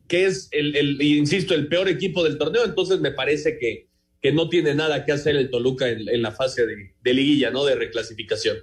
[0.09, 3.87] que es, el, el, insisto, el peor equipo del torneo, entonces me parece que,
[4.21, 7.53] que no tiene nada que hacer el Toluca en, en la fase de, de, liguilla,
[7.53, 7.65] ¿no?
[7.65, 8.57] De reclasificación.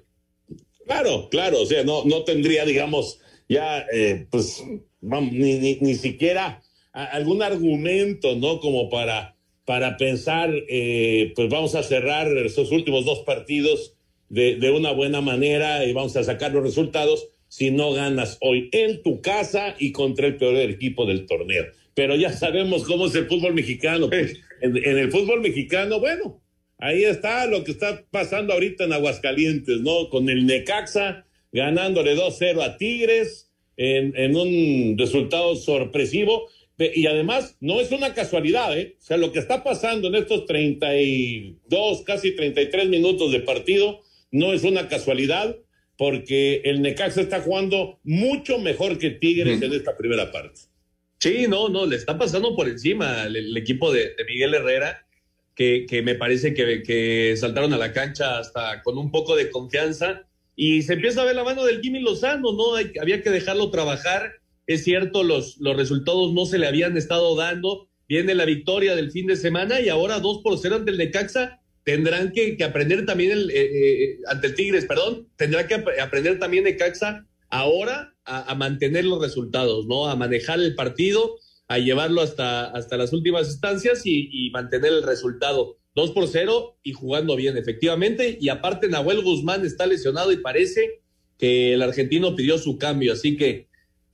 [0.85, 4.61] Claro, claro, o sea, no, no tendría, digamos, ya, eh, pues,
[4.99, 8.59] ni, ni, ni siquiera algún argumento, ¿no?
[8.59, 9.36] Como para
[9.67, 13.97] para pensar, eh, pues vamos a cerrar esos últimos dos partidos
[14.29, 18.69] de, de, una buena manera y vamos a sacar los resultados si no ganas hoy
[18.71, 21.65] en tu casa y contra el peor equipo del torneo.
[21.95, 24.07] Pero ya sabemos cómo es el fútbol mexicano.
[24.07, 26.41] Pues, en, en, el fútbol mexicano, bueno,
[26.77, 30.07] ahí está lo que está pasando ahorita en Aguascalientes, ¿no?
[30.09, 36.47] Con el Necaxa ganándole 2-0 a Tigres en, en un resultado sorpresivo
[36.77, 38.97] y además, no es una casualidad, ¿eh?
[38.99, 44.53] O sea, lo que está pasando en estos 32, casi 33 minutos de partido, no
[44.53, 45.57] es una casualidad,
[45.97, 49.63] porque el Necaxa está jugando mucho mejor que Tigres mm.
[49.63, 50.61] en esta primera parte.
[51.19, 55.07] Sí, no, no, le está pasando por encima el, el equipo de, de, Miguel Herrera,
[55.55, 59.49] que, que me parece que, que, saltaron a la cancha hasta con un poco de
[59.49, 60.27] confianza.
[60.55, 62.75] Y se empieza a ver la mano del Jimmy Lozano, ¿no?
[62.75, 64.33] Hay, había que dejarlo trabajar
[64.67, 67.89] es cierto, los, los resultados no se le habían estado dando.
[68.07, 71.61] Viene la victoria del fin de semana y ahora 2 por 0 ante el Necaxa.
[71.83, 76.37] Tendrán que, aprender también el, eh, eh, ante el Tigres, perdón, tendrá que ap aprender
[76.37, 80.07] también Necaxa ahora a, a, mantener los resultados, ¿no?
[80.07, 81.37] A manejar el partido,
[81.69, 85.77] a llevarlo hasta, hasta las últimas instancias y, y mantener el resultado.
[85.95, 88.37] 2 por 0 y jugando bien, efectivamente.
[88.39, 91.01] Y aparte, Nahuel Guzmán está lesionado y parece
[91.37, 93.13] que el argentino pidió su cambio.
[93.13, 93.66] Así que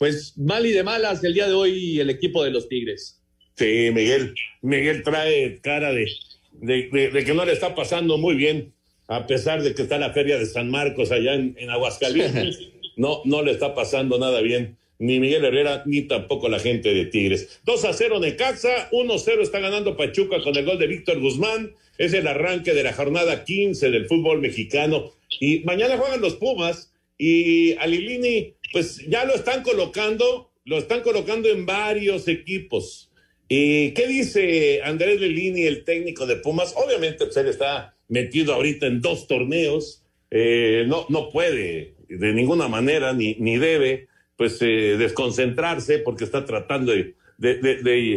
[0.04, 3.22] pues mal y de malas el día de hoy el equipo de los Tigres.
[3.56, 6.10] Sí, Miguel, Miguel trae cara de,
[6.52, 8.74] de, que no le está pasando muy bien,
[9.08, 12.60] a pesar de que está la feria de San Marcos allá en, en Aguascalientes.
[12.98, 17.06] no, no le está pasando nada bien ni Miguel Herrera, ni tampoco la gente de
[17.06, 17.62] Tigres.
[17.64, 21.78] 2 a 0 Necaxa, 1 0 está ganando Pachuca con el gol de Víctor Guzmán.
[21.98, 25.14] Es el arranque de la jornada 15 del fútbol mexicano.
[25.40, 31.00] Y mañana juegan los Pumas y a Lilini, pues ya lo están colocando, lo están
[31.02, 33.10] colocando en varios equipos.
[33.48, 36.74] ¿Y qué dice Andrés Lilini, el técnico de Pumas?
[36.76, 40.04] Obviamente, pues él está metido ahorita en dos torneos.
[40.32, 46.46] Eh, no, no puede de ninguna manera, ni, ni debe pues eh, desconcentrarse porque está
[46.46, 47.16] tratando de,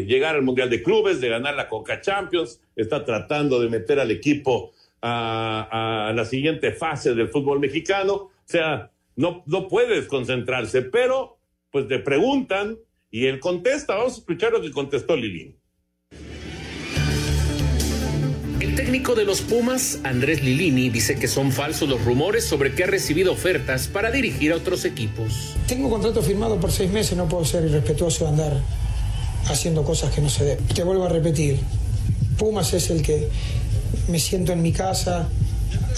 [0.06, 4.10] llegar al Mundial de Clubes, de ganar la Coca Champions, está tratando de meter al
[4.10, 8.14] equipo a, la siguiente fase del fútbol mexicano.
[8.14, 11.38] O sea, no, no puede desconcentrarse, pero
[11.70, 12.78] pues le preguntan
[13.10, 13.96] y él contesta.
[13.96, 15.58] Vamos a escuchar lo que contestó Lilín.
[18.60, 22.84] El técnico de los Pumas, Andrés Lilini, dice que son falsos los rumores sobre que
[22.84, 25.56] ha recibido ofertas para dirigir a otros equipos.
[25.66, 28.62] Tengo contrato firmado por seis meses, no puedo ser irrespetuoso de andar
[29.48, 30.66] haciendo cosas que no se deben.
[30.66, 31.58] Te vuelvo a repetir,
[32.38, 33.28] Pumas es el que
[34.08, 35.28] me siento en mi casa,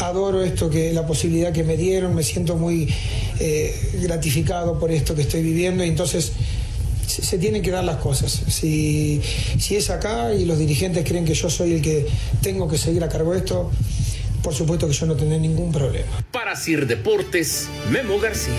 [0.00, 2.92] adoro esto que la posibilidad que me dieron, me siento muy
[3.40, 6.32] eh, gratificado por esto que estoy viviendo y entonces
[7.06, 8.30] se, tienen que dar las cosas.
[8.30, 9.20] Si,
[9.58, 12.06] si es acá y los dirigentes creen que yo soy el que
[12.42, 13.70] tengo que seguir a cargo de esto,
[14.42, 16.24] por supuesto que yo no tendré ningún problema.
[16.30, 18.54] Para Sir Deportes, Memo García.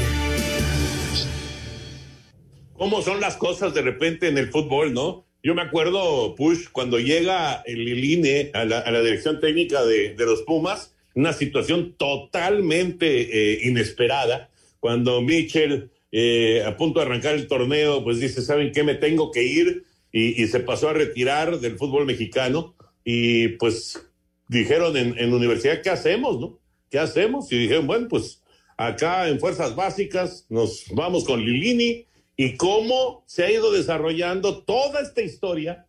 [2.73, 5.25] ¿Cómo son las cosas de repente en el fútbol, no?
[5.43, 10.13] Yo me acuerdo, Push, cuando llega el INE a la, a la dirección técnica de,
[10.13, 17.35] de, los Pumas, una situación totalmente eh, inesperada, cuando Mitchell eh, a punto de arrancar
[17.35, 18.83] el torneo, pues dice, ¿saben qué?
[18.83, 24.01] Me tengo que ir y, se pasó a retirar del fútbol mexicano y pues
[24.47, 26.39] dijeron en, en universidad, ¿qué hacemos?
[26.39, 26.57] ¿No?
[26.89, 27.51] ¿Qué hacemos?
[27.51, 28.41] Y dijeron, bueno, pues
[28.77, 32.05] acá en Fuerzas Básicas nos vamos con Lilini
[32.37, 35.85] y cómo se ha ido desarrollando toda esta historia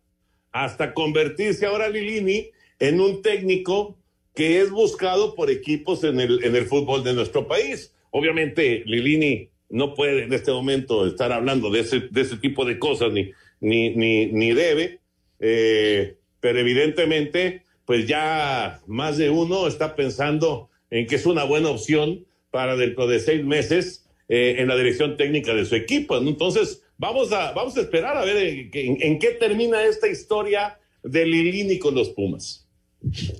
[0.51, 3.97] hasta convertirse ahora Lilini en un técnico
[4.33, 7.93] que es buscado por equipos en el, en el fútbol de nuestro país.
[8.11, 12.79] Obviamente, Lilini no puede en este momento estar hablando de ese, de ese tipo de
[12.79, 14.99] cosas, ni, ni, ni, ni debe,
[15.39, 21.69] eh, pero evidentemente, pues ya más de uno está pensando en que es una buena
[21.69, 26.17] opción para dentro de seis meses eh, en la dirección técnica de su equipo.
[26.17, 31.79] Entonces, vamos a, vamos a esperar a ver en, qué termina esta historia de Lilini
[31.79, 32.67] con los Pumas.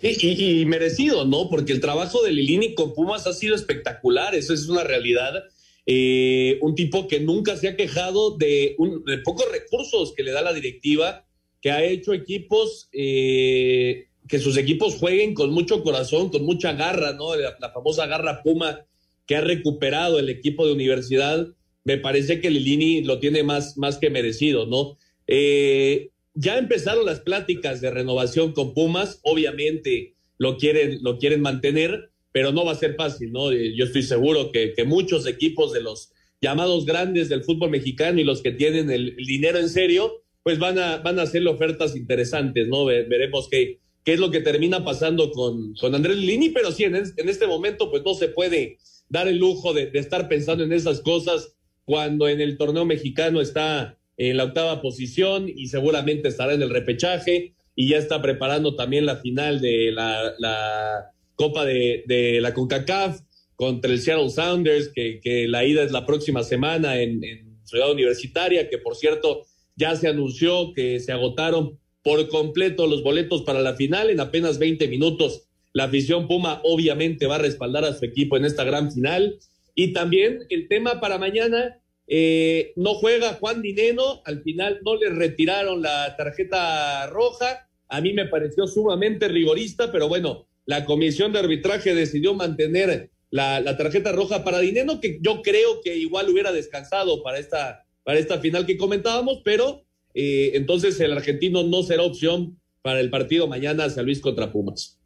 [0.02, 1.50] Y, merecido, ¿no?
[1.50, 5.44] Porque el trabajo de Lilini con Pumas ha sido espectacular, eso es una realidad.
[5.86, 8.76] Eh, un tipo que nunca se ha quejado de,
[9.24, 11.26] pocos recursos que le da la directiva,
[11.62, 17.14] que ha hecho equipos, eh, que sus equipos jueguen con mucho corazón, con mucha garra,
[17.14, 17.36] ¿no?
[17.36, 18.86] La, famosa garra Puma
[19.28, 21.48] que ha recuperado el equipo de universidad,
[21.84, 24.98] me parece que Lilini lo tiene más, más que merecido, ¿no?
[25.28, 32.12] Eh, ya empezaron las pláticas de renovación con Pumas, obviamente lo quieren, lo quieren mantener,
[32.32, 33.52] pero no va a ser fácil, ¿no?
[33.52, 38.24] Eh, yo estoy seguro que, muchos equipos de los llamados grandes del fútbol mexicano y
[38.24, 42.68] los que tienen el, dinero en serio, pues van a, van a hacerle ofertas interesantes,
[42.68, 42.86] ¿no?
[42.86, 46.96] veremos qué, qué es lo que termina pasando con, con Andrés Lini, pero sí, en,
[46.96, 51.54] este momento, pues no se puede dar el lujo de estar pensando en esas cosas
[51.86, 53.98] cuando en el torneo mexicano está
[54.30, 59.08] en la octava posición y seguramente estará en el repechaje y ya está preparando también
[59.08, 63.22] la final de la, Copa de, la CONCACAF
[63.56, 67.22] contra el Seattle Sounders, que, la ida es la próxima semana en,
[67.64, 69.44] Ciudad Universitaria, que por cierto
[69.76, 74.60] ya se anunció que se agotaron por completo los boletos para la final en apenas
[74.60, 75.48] 20 minutos.
[75.74, 79.40] La afición Puma obviamente va a respaldar a su equipo en esta gran final.
[79.74, 81.81] Y también el tema para mañana,
[82.14, 87.70] eh, no juega Juan Dineno, al final no le retiraron la tarjeta roja.
[87.88, 93.78] A mí me pareció sumamente rigorista, pero bueno, la comisión de arbitraje decidió mantener la,
[93.78, 98.40] tarjeta roja para Dineno, que yo creo que igual hubiera descansado para esta, para esta
[98.40, 103.90] final que comentábamos, pero eh, entonces el argentino no será opción para el partido mañana
[103.90, 105.00] San Luis contra Pumas.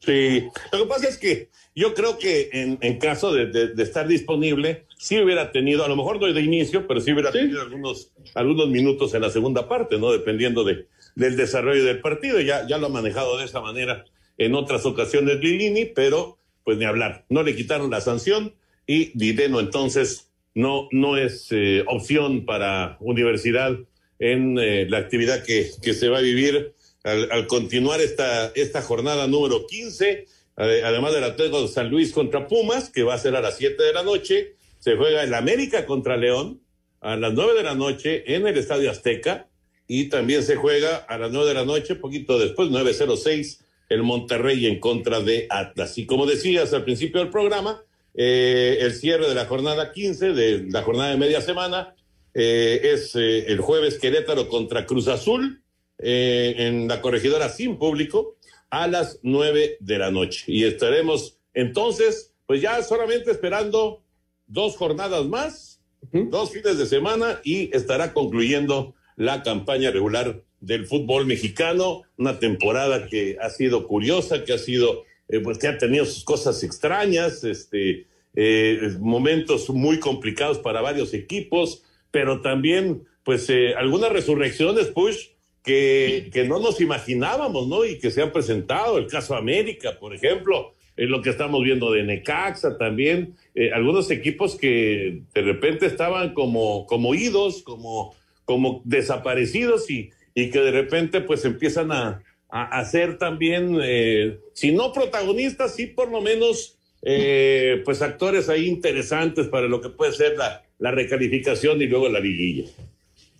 [0.00, 5.18] Sí, lo que pasa es que yo creo que en, caso de, estar disponible, sí
[5.20, 9.14] hubiera tenido, a lo mejor no de inicio, pero sí hubiera tenido algunos, algunos minutos
[9.14, 10.12] en la segunda parte, ¿no?
[10.12, 14.04] Dependiendo de, del desarrollo del partido, ya, ya lo ha manejado de esa manera
[14.36, 18.54] en otras ocasiones Lilini, pero pues ni hablar, no le quitaron la sanción
[18.86, 23.76] y Dineno entonces no, no es eh, opción para universidad
[24.18, 26.74] en eh, la actividad que, que, se va a vivir
[27.04, 30.26] al, al, continuar esta, esta jornada número 15,
[30.56, 33.80] además del Atlético de San Luis contra Pumas, que va a ser a las 7
[33.80, 36.60] de la noche, se juega el América contra León
[37.00, 39.48] a las 9 de la noche en el Estadio Azteca
[39.86, 44.66] y también se juega a las 9 de la noche, poquito después, 9.06, el Monterrey
[44.66, 45.96] en contra de Atlas.
[45.96, 47.82] Y como decías al principio del programa,
[48.14, 51.94] eh, el cierre de la jornada 15, de la jornada de media semana,
[52.34, 55.62] eh, es eh, el jueves Querétaro contra Cruz Azul
[55.98, 58.36] eh, en la corregidora sin público
[58.70, 60.44] a las 9 de la noche.
[60.46, 64.04] Y estaremos entonces, pues ya solamente esperando
[64.48, 65.80] dos jornadas más,
[66.12, 73.06] dos fines de semana y estará concluyendo la campaña regular del fútbol mexicano, una temporada
[73.06, 77.44] que ha sido curiosa, que ha sido, eh, pues que ha tenido sus cosas extrañas,
[77.44, 85.28] este, eh, momentos muy complicados para varios equipos, pero también, pues, eh, algunas resurrecciones, push,
[85.62, 87.84] que, que no nos imaginábamos, ¿no?
[87.84, 91.92] Y que se han presentado, el caso América, por ejemplo, es lo que estamos viendo
[91.92, 98.80] de Necaxa también, eh, algunos equipos que de repente estaban como, como idos, como como
[98.86, 104.72] desaparecidos y, y que de repente pues empiezan a, a, a ser también, eh, si
[104.72, 110.12] no protagonistas, sí por lo menos eh, pues actores ahí interesantes para lo que puede
[110.12, 112.64] ser la, la recalificación y luego la liguilla.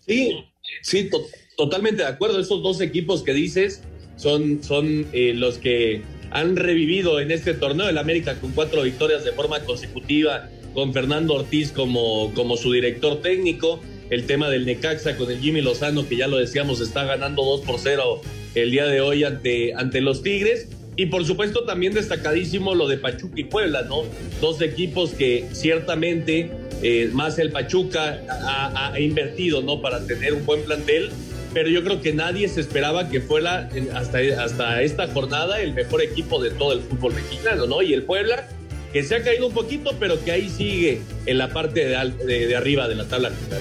[0.06, 0.44] Sí,
[0.82, 1.22] sí, to
[1.56, 2.38] totalmente de acuerdo.
[2.38, 3.82] Esos dos equipos que dices
[4.16, 7.89] son, son los que han revivido en este torneo.
[7.89, 13.20] El América con cuatro victorias de forma consecutiva, con Fernando Ortiz como, como su director
[13.20, 17.45] técnico el tema del Necaxa con el Jimmy Lozano, que ya lo decíamos, está ganando
[17.45, 18.20] 2 por 0
[18.55, 20.68] el día de hoy ante, ante los Tigres.
[20.97, 24.03] Y por supuesto también destacadísimo lo de Pachuca y Puebla, ¿no?
[24.41, 26.51] Dos equipos que ciertamente
[26.83, 29.81] eh, más el Pachuca ha, ha, invertido, ¿no?
[29.81, 31.11] Para tener un buen plantel,
[31.59, 36.00] pero yo creo que nadie se esperaba que fuera hasta, hasta esta jornada el mejor
[36.02, 37.82] equipo de todo el fútbol mexicano, ¿no?
[37.82, 38.46] Y el Puebla,
[38.92, 42.46] que se ha caído un poquito, pero que ahí sigue en la parte de, de,
[42.46, 43.61] de arriba de la tabla general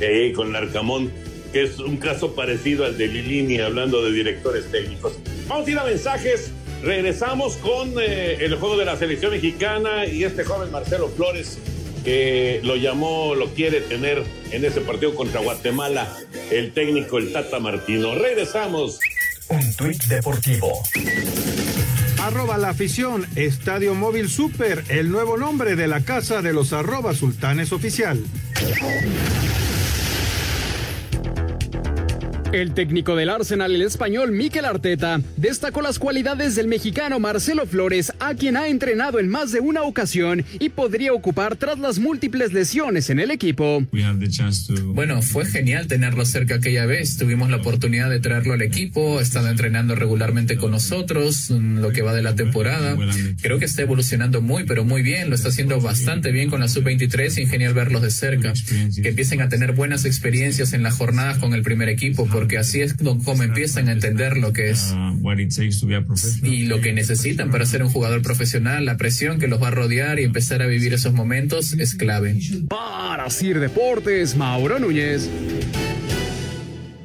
[0.00, 1.10] eh, con Larcamón,
[1.52, 5.14] que es un caso parecido al de Lilini, hablando de directores técnicos.
[5.48, 6.52] Vamos a ir a mensajes.
[6.84, 11.58] Regresamos con eh, el juego de la selección mexicana y este joven Marcelo Flores,
[12.04, 16.16] que lo llamó, lo quiere tener en ese partido contra Guatemala,
[16.50, 18.14] el técnico, el Tata Martino.
[18.14, 19.00] Regresamos.
[19.48, 20.82] Un tuit deportivo.
[22.22, 27.14] Arroba la afición, Estadio Móvil Super, el nuevo nombre de la casa de los arroba
[27.14, 28.22] sultanes oficial.
[32.54, 38.12] El técnico del Arsenal, el español Mikel Arteta, destacó las cualidades del mexicano Marcelo Flores,
[38.20, 42.52] a quien ha entrenado en más de una ocasión y podría ocupar tras las múltiples
[42.52, 43.84] lesiones en el equipo.
[44.84, 47.16] Bueno, fue genial tenerlo cerca aquella vez.
[47.16, 52.02] Tuvimos la oportunidad de traerlo al equipo, ha estado entrenando regularmente con nosotros, lo que
[52.02, 52.96] va de la temporada.
[53.42, 55.28] Creo que está evolucionando muy, pero muy bien.
[55.28, 58.52] Lo está haciendo bastante bien con la sub-23 y genial verlos de cerca.
[59.02, 62.82] Que empiecen a tener buenas experiencias en las jornadas con el primer equipo porque así
[62.82, 64.94] es como empiezan a entender lo que es
[66.42, 69.70] y lo que necesitan para ser un jugador profesional, la presión que los va a
[69.70, 72.36] rodear y empezar a vivir esos momentos es clave.
[72.68, 75.30] Para Sir Deportes, Mauro Núñez.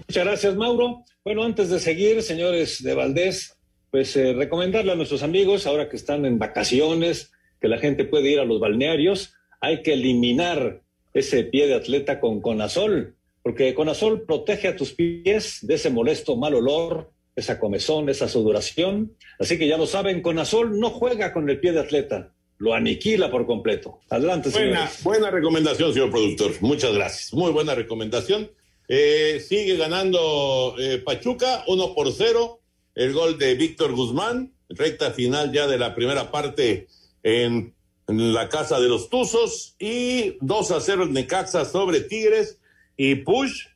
[0.10, 1.06] Muchas gracias, Mauro.
[1.24, 3.56] Bueno, antes de seguir, señores de Valdés,
[3.92, 7.32] pues eh, recomendarle a nuestros amigos, ahora que están en vacaciones,
[7.62, 10.82] que la gente puede ir a los balnearios, hay que eliminar
[11.14, 13.16] ese pie de atleta con Conazol
[13.50, 19.16] porque Conazol protege a tus pies de ese molesto mal olor, esa comezón, esa sudoración.
[19.40, 23.32] Así que ya lo saben, Conazol no juega con el pie de atleta, lo aniquila
[23.32, 24.02] por completo.
[24.08, 26.52] Adelante, buena, buena recomendación, señor productor.
[26.62, 27.34] Muchas gracias.
[27.34, 28.52] Muy buena recomendación.
[28.88, 32.62] Eh, sigue ganando eh, Pachuca, 1 por 0.
[32.94, 36.88] El gol de Víctor Guzmán, recta final ya de la primera parte
[37.24, 37.74] en,
[38.08, 39.76] en la casa de los Tuzos.
[39.80, 42.59] Y 2 a 0 el Necaxa sobre Tigres
[43.02, 43.68] y Push,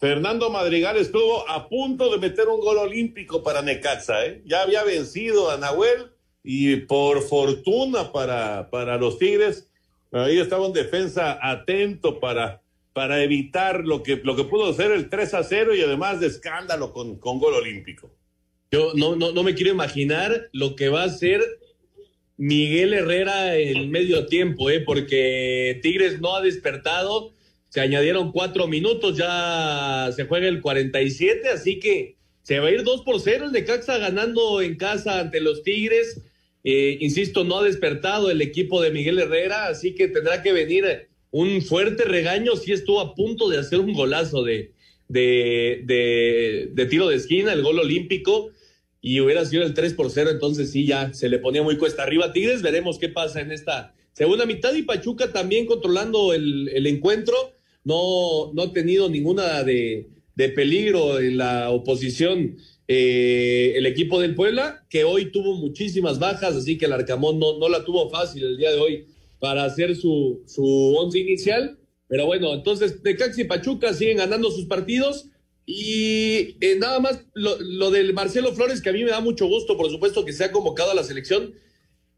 [0.00, 4.42] Fernando Madrigal estuvo a punto de meter un gol olímpico para Necaxa, ¿eh?
[4.44, 6.10] Ya había vencido a Nahuel
[6.42, 9.70] y por fortuna para, para los Tigres,
[10.10, 12.60] ahí estaba en defensa atento para,
[12.92, 16.26] para evitar lo que, lo que pudo ser el 3 a 0 y además de
[16.26, 18.10] escándalo con, con gol olímpico.
[18.72, 21.40] Yo no, no, no me quiero imaginar lo que va a hacer
[22.36, 24.80] Miguel Herrera en medio tiempo, ¿eh?
[24.80, 27.32] porque Tigres no ha despertado
[27.72, 32.82] se añadieron cuatro minutos, ya se juega el 47, así que se va a ir
[32.82, 36.20] dos por cero el Necaxa ganando en casa ante los Tigres.
[36.64, 41.08] Eh, insisto, no ha despertado el equipo de Miguel Herrera, así que tendrá que venir
[41.30, 44.72] un fuerte regaño, sí estuvo a punto de hacer un golazo de,
[45.08, 45.80] de,
[46.74, 48.50] de, tiro de esquina, el gol olímpico,
[49.00, 52.02] y hubiera sido el 3 por 0, entonces sí, ya se le ponía muy cuesta
[52.02, 52.34] arriba.
[52.34, 57.54] Tigres, veremos qué pasa en esta segunda mitad y Pachuca también controlando el encuentro,
[57.84, 62.56] no, no ha tenido ninguna de, de peligro en la oposición
[62.88, 67.58] eh, el equipo del Puebla, que hoy tuvo muchísimas bajas, así que el Arcamón no,
[67.58, 69.06] no la tuvo fácil el día de hoy
[69.38, 70.64] para hacer su, su
[70.96, 71.78] once inicial.
[72.08, 75.28] Pero bueno, entonces Necaxa y Pachuca siguen ganando sus partidos.
[75.64, 79.46] Y eh, nada más lo, lo, del Marcelo Flores, que a mí me da mucho
[79.46, 81.54] gusto, por supuesto, que se ha convocado a la selección.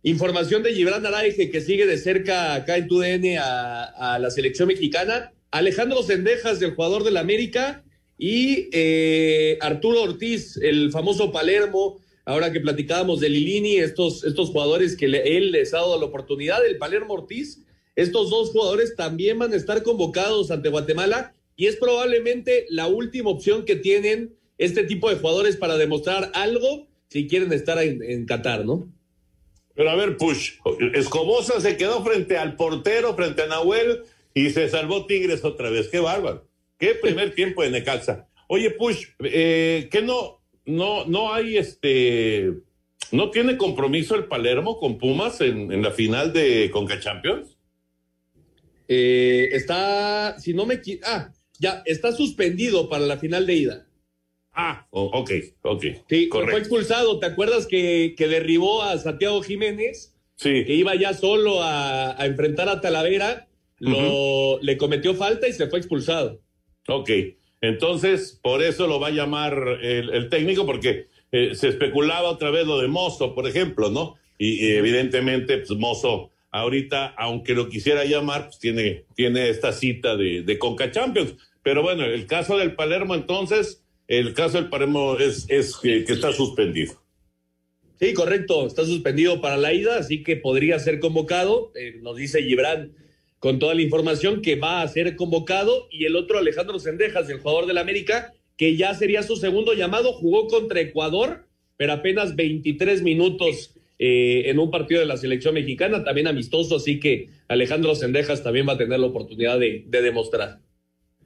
[0.02, 4.68] Información de Gibran Araige, que sigue de cerca acá en TUDN a, a la selección
[4.68, 5.32] mexicana.
[5.54, 7.84] Alejandro Sendejas, del jugador del América.
[8.18, 14.96] Y eh, Arturo Ortiz, el famoso Palermo, ahora que platicábamos de Lilini, estos, estos jugadores
[14.96, 17.62] que le, él les ha dado la oportunidad, el Palermo Ortiz,
[17.94, 23.30] estos dos jugadores también van a estar convocados ante Guatemala y es probablemente la última
[23.30, 28.26] opción que tienen este tipo de jugadores para demostrar algo si quieren estar en, en
[28.26, 28.88] Qatar, ¿no?
[29.74, 30.54] Pero a ver, Push,
[30.94, 34.02] Escobosa se quedó frente al portero, frente a Nahuel
[34.34, 35.88] y se salvó Tigres otra vez.
[35.88, 36.48] Qué bárbaro.
[36.78, 38.28] Qué primer tiempo de Necaxa.
[38.48, 42.52] Oye, Push, eh, ¿qué no, no, no hay este,
[43.10, 47.56] no tiene compromiso el Palermo con Pumas en, en la final de Conca Champions?
[48.86, 53.86] Eh, está, si no me ah, ya, está suspendido para la final de ida.
[54.52, 55.30] Ah, oh, ok,
[55.62, 55.84] ok.
[56.08, 56.52] Sí, correcto.
[56.52, 57.18] fue expulsado.
[57.18, 60.14] ¿Te acuerdas que, que, derribó a Santiago Jiménez?
[60.36, 60.64] Sí.
[60.64, 63.48] Que iba ya solo a, a enfrentar a Talavera,
[63.84, 64.58] lo, uh -huh.
[64.62, 66.40] le cometió falta y se fue expulsado.
[66.88, 67.10] Ok,
[67.60, 72.50] entonces por eso lo va a llamar el, el técnico, porque eh, se especulaba otra
[72.50, 74.16] vez lo de Mozo, por ejemplo, ¿no?
[74.38, 80.16] Y, y evidentemente, pues Mozo ahorita, aunque lo quisiera llamar, pues tiene, tiene esta cita
[80.16, 81.34] de, de Conca Champions.
[81.62, 86.12] Pero bueno, el caso del Palermo entonces, el caso del Palermo es, es que, que
[86.12, 86.94] está suspendido.
[87.98, 92.42] Sí, correcto, está suspendido para la ida, así que podría ser convocado, eh, nos dice
[92.42, 92.92] Gibran
[93.44, 97.40] con toda la información que va a ser convocado y el otro Alejandro Sendejas, el
[97.40, 101.44] jugador del América, que ya sería su segundo llamado, jugó contra Ecuador,
[101.76, 106.98] pero apenas 23 minutos eh, en un partido de la selección mexicana, también amistoso, así
[106.98, 110.60] que Alejandro Sendejas también va a tener la oportunidad de, de demostrar.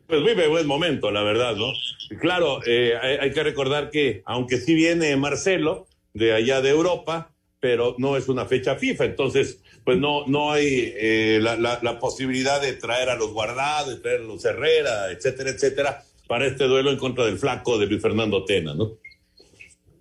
[0.09, 1.73] Pues vive buen momento, la verdad, ¿no?
[2.21, 7.33] Claro, eh, hay, hay, que recordar que, aunque sí viene Marcelo de allá de Europa,
[7.61, 12.75] pero no es una fecha FIFA, entonces, pues no, no hay eh, la, posibilidad de
[12.75, 16.99] traer a los guardados, de traer a los Herrera, etcétera, etcétera, para este duelo en
[16.99, 18.99] contra del flaco de Luis Fernando Tena, ¿no?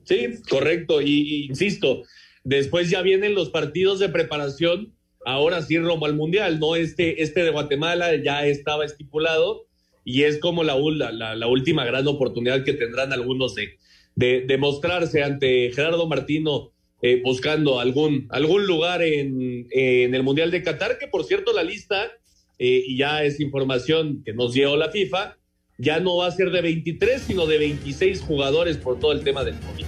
[0.04, 2.04] Sí, correcto, y, insisto,
[2.44, 4.94] después ya vienen los partidos de preparación,
[5.26, 6.76] ahora sí rumbo al Mundial, ¿no?
[6.76, 9.68] Este, este de Guatemala ya estaba estipulado
[10.04, 13.78] y es como la última gran oportunidad que tendrán algunos de,
[14.16, 20.50] de, de mostrarse ante Gerardo Martino eh, buscando algún, algún lugar en, en, el Mundial
[20.50, 22.12] de Qatar, que por cierto la lista,
[22.58, 25.38] eh, y ya es información que nos dio la FIFA,
[25.78, 29.44] ya no va a ser de 23, sino de 26 jugadores por todo el tema
[29.44, 29.86] del COVID.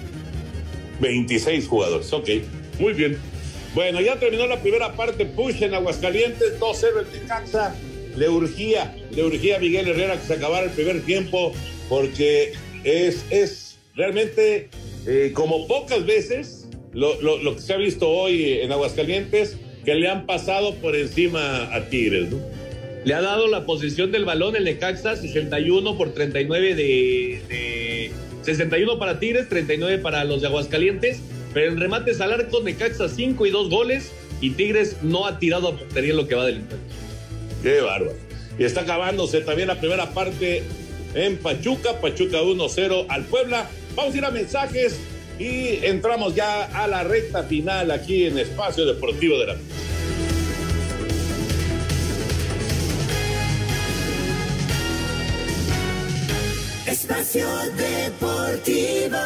[0.99, 2.29] 26 jugadores, ok,
[2.79, 3.17] muy bien.
[3.73, 7.75] Bueno, ya terminó la primera parte, push en Aguascalientes, 2-0 el Necaxa,
[8.15, 11.53] le urgía, le urgía a Miguel Herrera que se acabara el primer tiempo,
[11.87, 12.53] porque
[12.83, 14.69] es, es realmente
[15.07, 16.58] eh, como pocas veces
[16.93, 20.95] lo, lo, lo, que se ha visto hoy en Aguascalientes, que le han pasado por
[20.95, 22.37] encima a Tigres, ¿no?
[23.05, 28.11] Le ha dado la posición del balón el Necaxa, 61 por 39 de, de
[28.43, 31.21] 61 para Tigres, 39 para los de Aguascalientes,
[31.53, 34.11] pero en remates al arco Necaxa 5 y 2 goles
[34.41, 36.87] y Tigres no ha tirado a portería lo que va del encuentro.
[37.63, 38.13] Qué bárbaro.
[38.57, 40.63] Y está acabándose también la primera parte
[41.15, 43.69] en Pachuca, Pachuca 1-0 al Puebla.
[43.95, 44.99] Vamos a ir a mensajes
[45.39, 49.55] y entramos ya a la recta final aquí en Espacio Deportivo de la
[56.85, 59.17] Espacio Deportivo.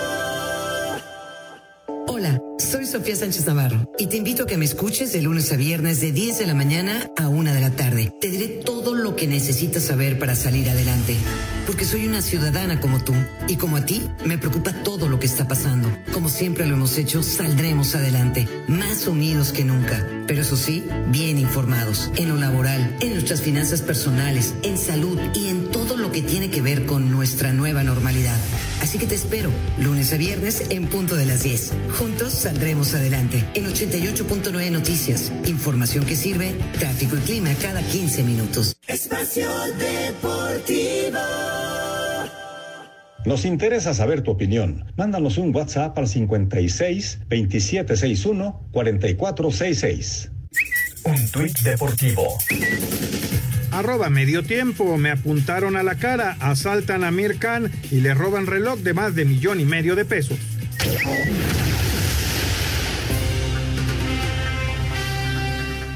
[2.15, 5.55] Hola, soy Sofía Sánchez Navarro y te invito a que me escuches de lunes a
[5.55, 8.13] viernes de 10 de la mañana a 1 de la tarde.
[8.21, 11.17] Te diré todo lo que necesitas saber para salir adelante,
[11.65, 13.15] porque soy una ciudadana como tú
[13.47, 15.89] y como a ti me preocupa todo lo que está pasando.
[16.13, 21.39] Como siempre lo hemos hecho, saldremos adelante, más unidos que nunca, pero eso sí, bien
[21.39, 26.21] informados, en lo laboral, en nuestras finanzas personales, en salud y en todo lo que
[26.21, 28.37] tiene que ver con nuestra nueva normalidad.
[28.81, 29.49] Así que te espero,
[29.79, 31.71] lunes a viernes en punto de las 10.
[32.03, 33.45] Juntos saldremos adelante.
[33.53, 35.31] En 88.9 Noticias.
[35.45, 38.75] Información que sirve, tráfico y clima cada 15 minutos.
[38.85, 39.47] Espacio
[39.77, 41.17] Deportivo.
[43.23, 44.91] Nos interesa saber tu opinión.
[44.97, 50.31] Mándanos un WhatsApp al 56 2761 4466.
[51.05, 52.37] Un tuit deportivo.
[53.71, 58.45] Arroba medio tiempo, me apuntaron a la cara, asaltan a Mir Khan y le roban
[58.45, 60.37] reloj de más de millón y medio de pesos.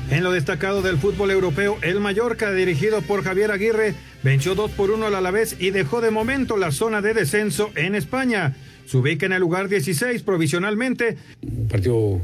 [0.10, 3.93] En lo destacado del fútbol europeo, el Mallorca, dirigido por Javier Aguirre,
[4.24, 7.93] venció 2 por 1 al Alavés y dejó de momento la zona de descenso en
[7.93, 8.55] España.
[8.86, 11.18] Se ubica en el lugar 16 provisionalmente.
[11.41, 12.22] Un partido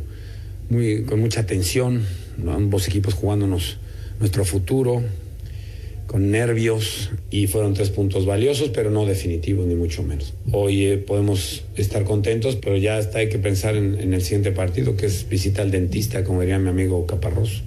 [0.69, 2.05] muy, con mucha tensión,
[2.47, 3.79] ambos equipos jugándonos
[4.17, 5.03] nuestro futuro,
[6.07, 10.36] con nervios y fueron tres puntos valiosos, pero no definitivos ni mucho menos.
[10.53, 14.53] Hoy eh, podemos estar contentos, pero ya está, hay que pensar en, en el siguiente
[14.53, 17.61] partido, que es visita al dentista, como diría mi amigo Caparroso.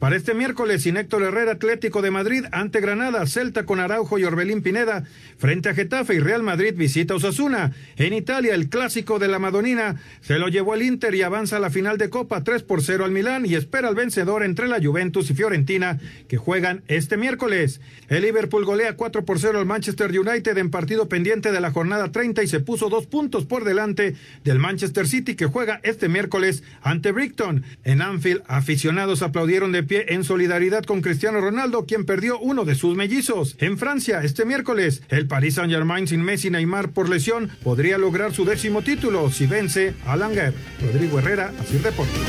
[0.00, 4.24] Para este miércoles, sin Héctor Herrera, Atlético de Madrid ante Granada, Celta con Araujo y
[4.24, 5.04] Orbelín Pineda,
[5.36, 7.72] frente a Getafe y Real Madrid visita Osasuna.
[7.96, 11.60] En Italia, el clásico de la Madonina se lo llevó el Inter y avanza a
[11.60, 14.82] la final de Copa 3 por 0 al Milán y espera al vencedor entre la
[14.82, 15.98] Juventus y Fiorentina
[16.28, 17.82] que juegan este miércoles.
[18.08, 22.10] El Liverpool golea 4 por 0 al Manchester United en partido pendiente de la jornada
[22.10, 26.62] 30 y se puso dos puntos por delante del Manchester City que juega este miércoles
[26.80, 27.64] ante Brighton.
[27.84, 32.76] En Anfield, aficionados aplaudieron de pie en solidaridad con Cristiano Ronaldo, quien perdió uno de
[32.76, 33.56] sus mellizos.
[33.58, 38.32] En Francia, este miércoles, el Paris Saint-Germain sin Messi y Neymar por lesión podría lograr
[38.32, 40.54] su décimo título si vence a Langer.
[40.80, 42.20] Rodrigo Herrera, así Deportes.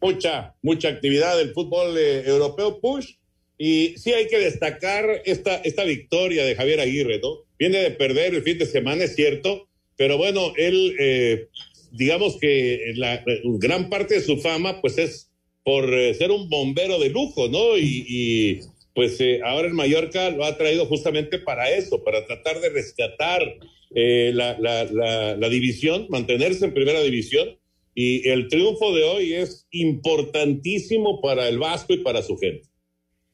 [0.00, 3.16] Mucha, mucha actividad del fútbol eh, europeo, push.
[3.58, 7.44] Y sí hay que destacar esta, esta victoria de Javier Aguirre, ¿no?
[7.58, 9.68] Viene de perder el fin de semana, es cierto,
[9.98, 11.48] pero bueno, él, eh,
[11.96, 15.30] digamos que la gran parte de su fama, pues es
[15.66, 17.76] por eh, ser un bombero de lujo, ¿no?
[17.76, 18.60] Y,
[18.94, 23.42] pues eh, ahora en Mallorca lo ha traído justamente para eso, para tratar de rescatar
[23.94, 27.58] eh, la, la, la, la, división, mantenerse en primera división.
[27.94, 32.68] Y el triunfo de hoy es importantísimo para el Vasco y para su gente.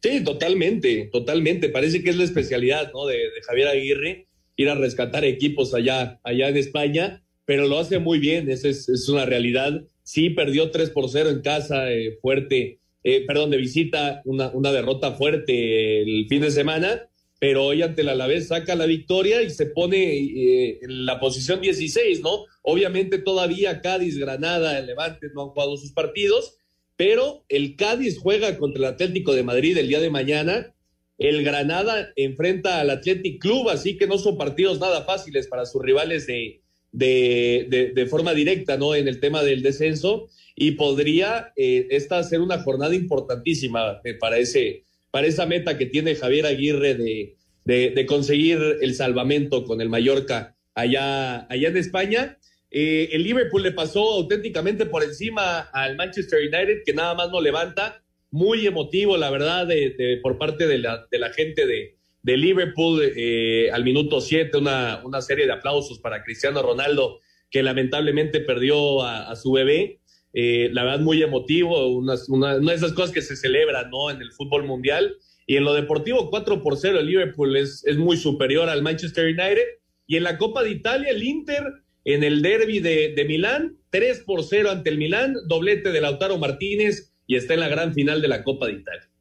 [0.02, 1.68] Sí, totalmente, totalmente.
[1.68, 3.06] Parece que es la especialidad ¿no?
[3.06, 7.98] de, de Javier Aguirre, ir a rescatar equipos allá, allá en España, pero lo hace
[7.98, 9.82] muy bien, esa es, es una realidad.
[10.02, 14.72] Sí, perdió 3 por 0 en casa, eh, fuerte, eh, perdón, de visita, una, una
[14.72, 19.50] derrota fuerte el fin de semana, pero hoy ante el Alavés saca la victoria y
[19.50, 22.44] se pone eh, en la posición 16, ¿no?
[22.62, 26.56] Obviamente todavía Cádiz, Granada, el Levante no han jugado sus partidos,
[26.96, 30.74] pero el Cádiz juega contra el Atlético de Madrid el día de mañana.
[31.18, 35.82] El Granada enfrenta al Athletic Club, así que no son partidos nada fáciles para sus
[35.82, 36.61] rivales de,
[36.92, 38.94] de, de, de forma directa, ¿no?
[38.94, 44.38] En el tema del descenso y podría eh, esta ser una jornada importantísima eh, para,
[44.38, 49.88] ese, para esa meta que tiene Javier Aguirre de, de, conseguir el salvamento con el
[49.88, 52.38] Mallorca allá, allá en España.
[52.70, 57.40] Eh, el Liverpool le pasó auténticamente por encima al Manchester United, que nada más no
[57.40, 58.02] levanta.
[58.30, 63.02] Muy emotivo, la verdad, de, por parte de la, de la gente de, de Liverpool
[63.16, 67.20] eh, al minuto 7, una, una serie de aplausos para Cristiano Ronaldo,
[67.50, 70.00] que lamentablemente perdió a, su bebé.
[70.32, 74.10] Eh, la verdad, muy emotivo, una, una, una, de esas cosas que se celebran ¿no?
[74.10, 75.16] en el fútbol mundial.
[75.46, 79.26] Y en lo deportivo, 4 por 0, el Liverpool es, es muy superior al Manchester
[79.26, 79.64] United.
[80.06, 81.64] Y en la Copa de Italia, el Inter
[82.04, 86.38] en el derby de, de Milán, 3 por 0 ante el Milán, doblete de Lautaro
[86.38, 89.11] Martínez y está en la gran final de la Copa de Italia.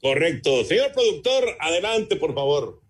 [0.00, 0.64] Correcto.
[0.64, 2.80] Señor productor, adelante, por favor.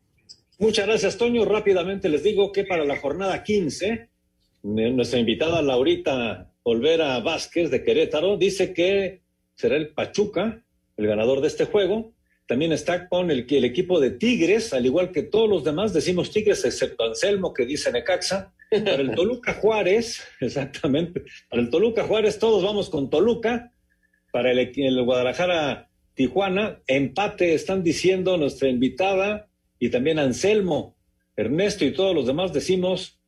[0.59, 1.45] Muchas gracias, Toño.
[1.45, 4.09] Rápidamente les digo que para la jornada 15,
[4.63, 9.23] nuestra invitada Laurita Olvera Vázquez de Querétaro dice que
[9.55, 10.63] será el Pachuca
[11.01, 12.13] el ganador de este juego.
[12.47, 16.65] También está con el, equipo de Tigres, al igual que todos los demás, decimos Tigres,
[16.65, 18.53] excepto Anselmo, que dice Necaxa.
[18.71, 21.25] Para el Toluca Juárez, exactamente.
[21.49, 23.73] Para el Toluca Juárez, todos vamos con Toluca.
[24.33, 29.49] Para el, el Guadalajara Tijuana, empate, están diciendo nuestra invitada
[29.79, 30.97] y también Anselmo,
[31.37, 33.19] Ernesto y todos los demás decimos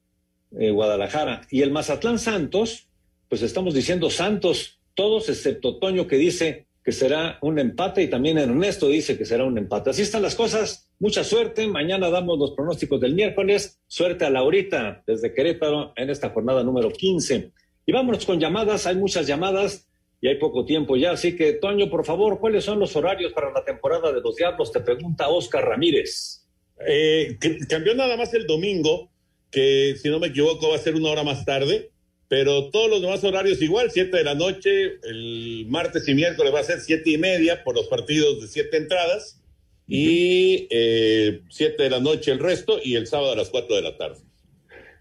[0.59, 1.43] eh, Guadalajara.
[1.51, 2.89] Y el Mazatlán Santos,
[3.29, 8.39] pues estamos diciendo Santos, todos excepto Toño que dice que será un empate y también
[8.39, 9.91] Ernesto dice que será un empate.
[9.91, 10.91] Así están las cosas.
[10.99, 11.67] Mucha suerte.
[11.69, 13.81] Mañana damos los pronósticos del miércoles.
[13.87, 17.53] Suerte a Laurita desde Querétaro en esta jornada número 15.
[17.87, 18.87] Y vámonos con llamadas.
[18.87, 19.89] Hay muchas llamadas
[20.23, 21.11] y hay poco tiempo ya.
[21.11, 24.71] Así que, Toño, por favor, ¿cuáles son los horarios para la temporada de los Diablos?
[24.71, 26.47] Te pregunta Oscar Ramírez.
[26.87, 27.37] Eh,
[27.69, 29.11] cambió nada más el domingo,
[29.51, 31.91] que si no me equivoco va a ser una hora más tarde,
[32.29, 36.61] pero todos los demás horarios igual, siete de la noche, el martes y miércoles va
[36.61, 39.43] a ser siete y media por los partidos de siete entradas
[39.89, 43.83] y eh, siete de la noche el resto y el sábado a las cuatro de
[43.83, 44.21] la tarde.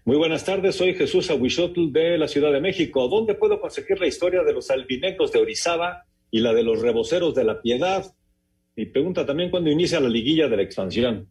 [0.04, 3.06] Muy buenas tardes, soy Jesús Aguixotl de la Ciudad de México.
[3.06, 7.36] ¿Dónde puedo conseguir la historia de los albinecos de Orizaba y la de los reboceros
[7.36, 8.12] de la Piedad?
[8.74, 11.28] Y pregunta también cuándo inicia la liguilla de la expansión.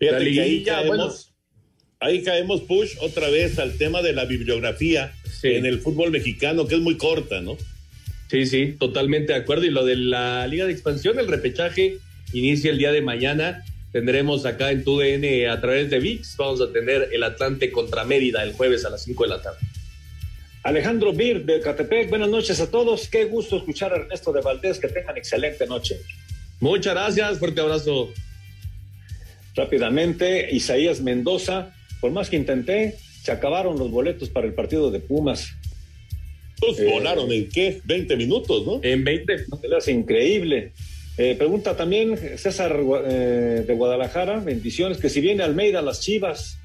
[0.00, 1.34] la liguilla, ahí caemos,
[2.00, 5.12] ahí caemos, Push, otra vez al tema de la bibliografía
[5.44, 7.56] en el fútbol mexicano, que es muy corta, ¿no?
[8.28, 9.66] Sí, sí, totalmente de acuerdo.
[9.66, 11.98] Y lo de la liga de expansión, el repechaje
[12.32, 13.62] inicia el día de mañana.
[13.92, 18.42] Tendremos acá en TUDN a través de VIX, vamos a tener el Atlante contra Mérida
[18.42, 19.58] el jueves a las 5 de la tarde.
[20.62, 23.08] Alejandro Bir de Catepec, buenas noches a todos.
[23.08, 24.78] Qué gusto escuchar a Ernesto de Valdés.
[24.78, 26.00] Que tengan excelente noche.
[26.60, 28.10] Muchas gracias, fuerte abrazo.
[29.56, 35.00] Rápidamente, Isaías Mendoza, por más que intenté, se acabaron los boletos para el partido de
[35.00, 35.52] Pumas.
[36.62, 37.80] Eh, volaron en qué?
[37.84, 38.80] 20 minutos, ¿no?
[38.82, 39.34] En 20.
[39.76, 40.72] Es increíble.
[41.18, 46.58] Eh, pregunta también César eh, de Guadalajara, bendiciones, que si viene Almeida a las Chivas.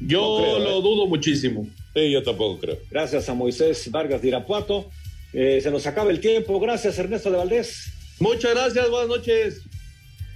[0.00, 0.82] Yo lo ¿eh?
[0.82, 1.66] dudo muchísimo.
[1.94, 2.78] Sí, yo tampoco creo.
[2.90, 4.90] Gracias a Moisés Vargas de Irapuato.
[5.32, 6.58] se nos acaba el tiempo.
[6.60, 7.92] Gracias, Ernesto de Valdés.
[8.18, 9.62] Muchas gracias, buenas noches.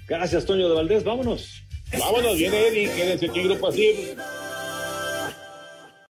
[0.09, 1.05] Gracias, Toño de Valdés.
[1.05, 1.63] Vámonos.
[1.99, 4.15] Vámonos, viene Eddie, quédense aquí, Grupo así.